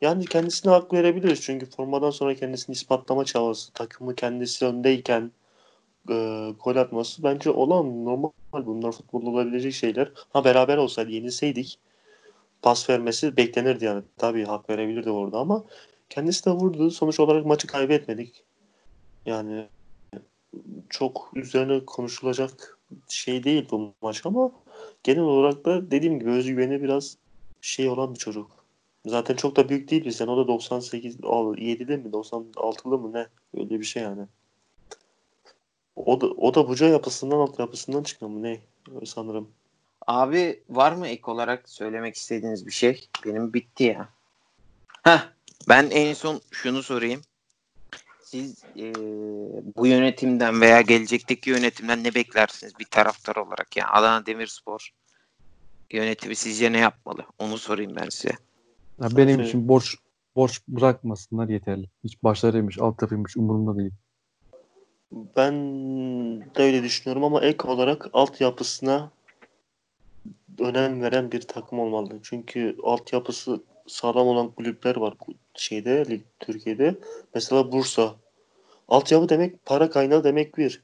Yani 0.01 0.27
kendisine 0.27 0.73
hak 0.73 0.93
verebiliriz. 0.93 1.41
Çünkü 1.41 1.67
formadan 1.67 2.11
sonra 2.11 2.35
kendisini 2.35 2.75
ispatlama 2.75 3.25
çabası, 3.25 3.73
takımı 3.73 4.15
kendisi 4.15 4.65
öndeyken 4.65 5.31
e, 6.11 6.49
gol 6.65 6.77
atması 6.77 7.23
bence 7.23 7.51
olan 7.51 8.05
normal. 8.05 8.31
Bunlar 8.53 8.93
futbolda 8.93 9.31
olabilecek 9.31 9.73
şeyler. 9.73 10.13
Ha 10.33 10.45
beraber 10.45 10.77
olsaydı 10.77 11.11
yenilseydik 11.11 11.79
pas 12.63 12.91
vermesi 12.91 13.37
beklenirdi 13.37 13.85
yani. 13.85 14.03
Tabii 14.17 14.45
hak 14.45 14.71
verebilirdi 14.71 15.11
orada 15.11 15.39
ama 15.39 15.65
kendisi 16.11 16.47
de 16.47 16.51
vurdu. 16.51 16.91
Sonuç 16.91 17.21
olarak 17.21 17.47
maçı 17.47 17.67
kaybetmedik. 17.67 18.45
Yani 19.27 19.69
çok 20.91 21.31
üzerine 21.35 21.85
konuşulacak 21.87 22.79
şey 23.09 23.45
değil 23.45 23.69
bu 23.71 23.95
maç 24.03 24.27
ama 24.27 24.53
genel 25.03 25.23
olarak 25.23 25.65
da 25.65 25.91
dediğim 25.91 26.19
gibi 26.19 26.31
özgüveni 26.31 26.83
biraz 26.83 27.17
şey 27.61 27.89
olan 27.89 28.15
bir 28.15 28.19
çocuk. 28.19 28.51
Zaten 29.07 29.37
çok 29.37 29.57
da 29.57 29.69
büyük 29.69 29.91
değil 29.91 30.05
bizden. 30.05 30.29
O 30.29 30.37
da 30.37 30.49
98 30.49 31.19
al- 31.23 31.59
7'de 31.59 31.97
mi 31.97 32.13
96'lı 32.13 32.99
mı 32.99 33.13
ne? 33.13 33.27
Öyle 33.55 33.81
bir 33.81 33.85
şey 33.85 34.03
yani. 34.03 34.27
O 36.07 36.21
da 36.21 36.27
o 36.27 36.55
da 36.55 36.69
buca 36.69 36.89
yapısından 36.89 37.37
alt 37.37 37.59
yapısından 37.59 38.03
çıkıyor 38.03 38.31
mu 38.31 38.43
ne? 38.43 38.61
Sanırım. 39.07 39.51
Abi 40.07 40.63
var 40.69 40.93
mı 40.93 41.09
ek 41.09 41.23
olarak 41.31 41.69
söylemek 41.69 42.15
istediğiniz 42.15 42.67
bir 42.67 42.73
şey? 42.73 43.09
Benim 43.27 43.53
bitti 43.55 43.85
ya. 43.85 44.09
Heh, 45.03 45.29
ben 45.69 45.91
en 45.91 46.15
son 46.15 46.41
şunu 46.51 46.83
sorayım. 46.83 47.21
Siz 48.23 48.65
eee, 48.75 48.95
bu 49.77 49.87
yönetimden 49.87 50.61
veya 50.61 50.81
gelecekteki 50.81 51.51
yönetimden 51.51 52.05
ne 52.05 52.15
beklersiniz 52.15 52.79
bir 52.79 52.85
taraftar 52.85 53.37
olarak? 53.37 53.77
Yani 53.77 53.89
Adana 53.89 54.27
Demirspor 54.27 54.91
yönetimi 55.93 56.37
sizce 56.37 56.73
ne 56.73 56.79
yapmalı? 56.79 57.27
Onu 57.39 57.59
sorayım 57.59 57.97
ben 57.97 58.09
size. 58.09 58.35
Ya 59.01 59.17
benim 59.17 59.41
için 59.41 59.69
borç 59.69 59.95
borç 60.37 60.61
bırakmasınlar 60.69 61.49
yeterli. 61.49 61.91
Hiç 62.05 62.23
başlarıymış, 62.23 62.79
alt 62.79 62.99
tarafıymış 62.99 63.37
umurumda 63.37 63.79
değil. 63.79 63.93
Ben 65.37 65.55
de 66.55 66.63
öyle 66.63 66.83
düşünüyorum 66.83 67.25
ama 67.25 67.41
ek 67.41 67.69
olarak 67.69 68.11
altyapısına 68.13 69.11
önem 70.59 71.03
veren 71.03 71.33
bir 71.33 71.41
takım 71.41 71.79
olmalı. 71.79 72.19
Çünkü 72.23 72.77
altyapısı 72.83 73.63
sağlam 73.87 74.27
olan 74.27 74.51
kulüpler 74.51 74.97
var 74.97 75.15
şeyde 75.55 76.21
Türkiye'de. 76.41 76.95
Mesela 77.35 77.73
Bursa. 77.73 78.15
Altyapı 78.89 79.29
demek 79.29 79.67
para 79.67 79.91
kaynağı 79.91 80.25
demek 80.25 80.59
bir. 80.59 80.83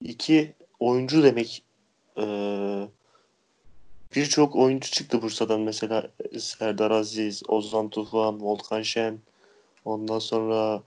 İki 0.00 0.52
oyuncu 0.80 1.22
demek. 1.22 1.62
Ee, 2.18 2.88
Birçok 4.16 4.56
oyuncu 4.56 4.90
çıktı 4.90 5.22
Bursa'dan 5.22 5.60
mesela 5.60 6.10
Serdar 6.38 6.90
Aziz, 6.90 7.42
Ozan 7.48 7.88
Tufan, 7.88 8.42
Volkan 8.42 8.82
Şen. 8.82 9.18
Ondan 9.84 10.18
sonra 10.18 10.82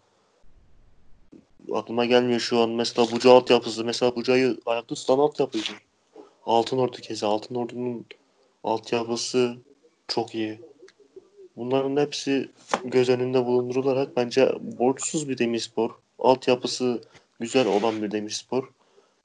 aklıma 1.76 2.06
gelmiyor 2.06 2.40
şu 2.40 2.60
an. 2.60 2.70
Mesela 2.70 3.12
Buca 3.12 3.32
altyapısı. 3.32 3.86
Mesela 3.86 4.16
Buca'yı 4.16 4.58
ayakta 4.66 4.96
tutan 4.96 5.20
altyapıydı. 5.20 5.72
Altınordu 6.46 6.98
keza. 6.98 7.28
Altınordu'nun 7.28 8.06
altyapısı 8.64 9.58
çok 10.08 10.36
iyi. 10.36 10.62
Bunların 11.56 11.98
hepsi 11.98 12.52
göz 12.84 13.10
önünde 13.10 13.46
bulundurularak 13.46 14.16
bence 14.16 14.52
borçsuz 14.62 15.30
bir 15.30 15.38
Demirspor. 15.38 15.92
Altyapısı 16.20 17.02
güzel 17.40 17.68
olan 17.68 18.02
bir 18.02 18.12
Demirspor. 18.12 18.70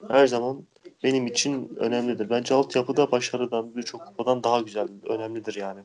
Her 0.07 0.27
zaman 0.27 0.63
benim 1.03 1.27
için 1.27 1.75
önemlidir. 1.77 2.29
Bence 2.29 2.53
altyapıda 2.53 3.11
başarıdan 3.11 3.75
birçok 3.75 4.05
kupadan 4.05 4.43
daha 4.43 4.61
güzel, 4.61 4.87
önemlidir 5.09 5.55
yani. 5.55 5.79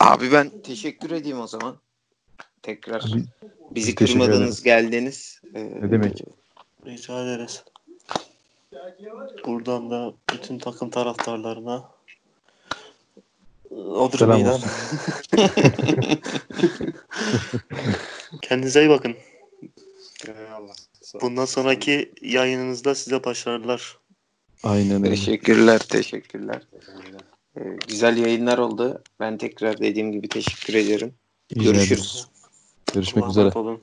Abi 0.00 0.32
ben 0.32 0.50
teşekkür 0.62 1.10
edeyim 1.10 1.40
o 1.40 1.46
zaman. 1.46 1.76
Tekrar 2.64 3.04
Biz- 3.14 3.24
bizi 3.70 3.94
kırmadınız 3.94 4.62
geldiniz. 4.62 5.40
Ee, 5.54 5.64
Ne 5.64 5.90
demek? 5.90 6.22
Rica 6.86 7.22
ederiz. 7.22 7.64
Buradan 9.46 9.90
da 9.90 10.14
bütün 10.32 10.58
takım 10.58 10.90
taraftarlarına 10.90 11.90
odur 13.70 14.18
Selam 14.18 14.36
meydan. 14.42 14.60
Kendinize 18.42 18.80
iyi 18.80 18.88
bakın. 18.88 19.16
Eyvallah. 20.28 20.74
Bundan 21.22 21.44
sonraki 21.44 22.12
yayınınızda 22.22 22.94
size 22.94 23.24
başarılar. 23.24 23.98
Aynen 24.62 25.04
öyle. 25.04 25.10
Teşekkürler, 25.14 25.78
teşekkürler. 25.78 26.62
Ee, 27.56 27.60
güzel 27.88 28.16
yayınlar 28.16 28.58
oldu. 28.58 29.02
Ben 29.20 29.38
tekrar 29.38 29.78
dediğim 29.78 30.12
gibi 30.12 30.28
teşekkür 30.28 30.74
ederim. 30.74 31.14
Görüşürüz. 31.48 32.26
Görüşmek 32.94 33.24
Allah'a 33.24 33.30
üzere. 33.30 33.58
olun. 33.58 33.80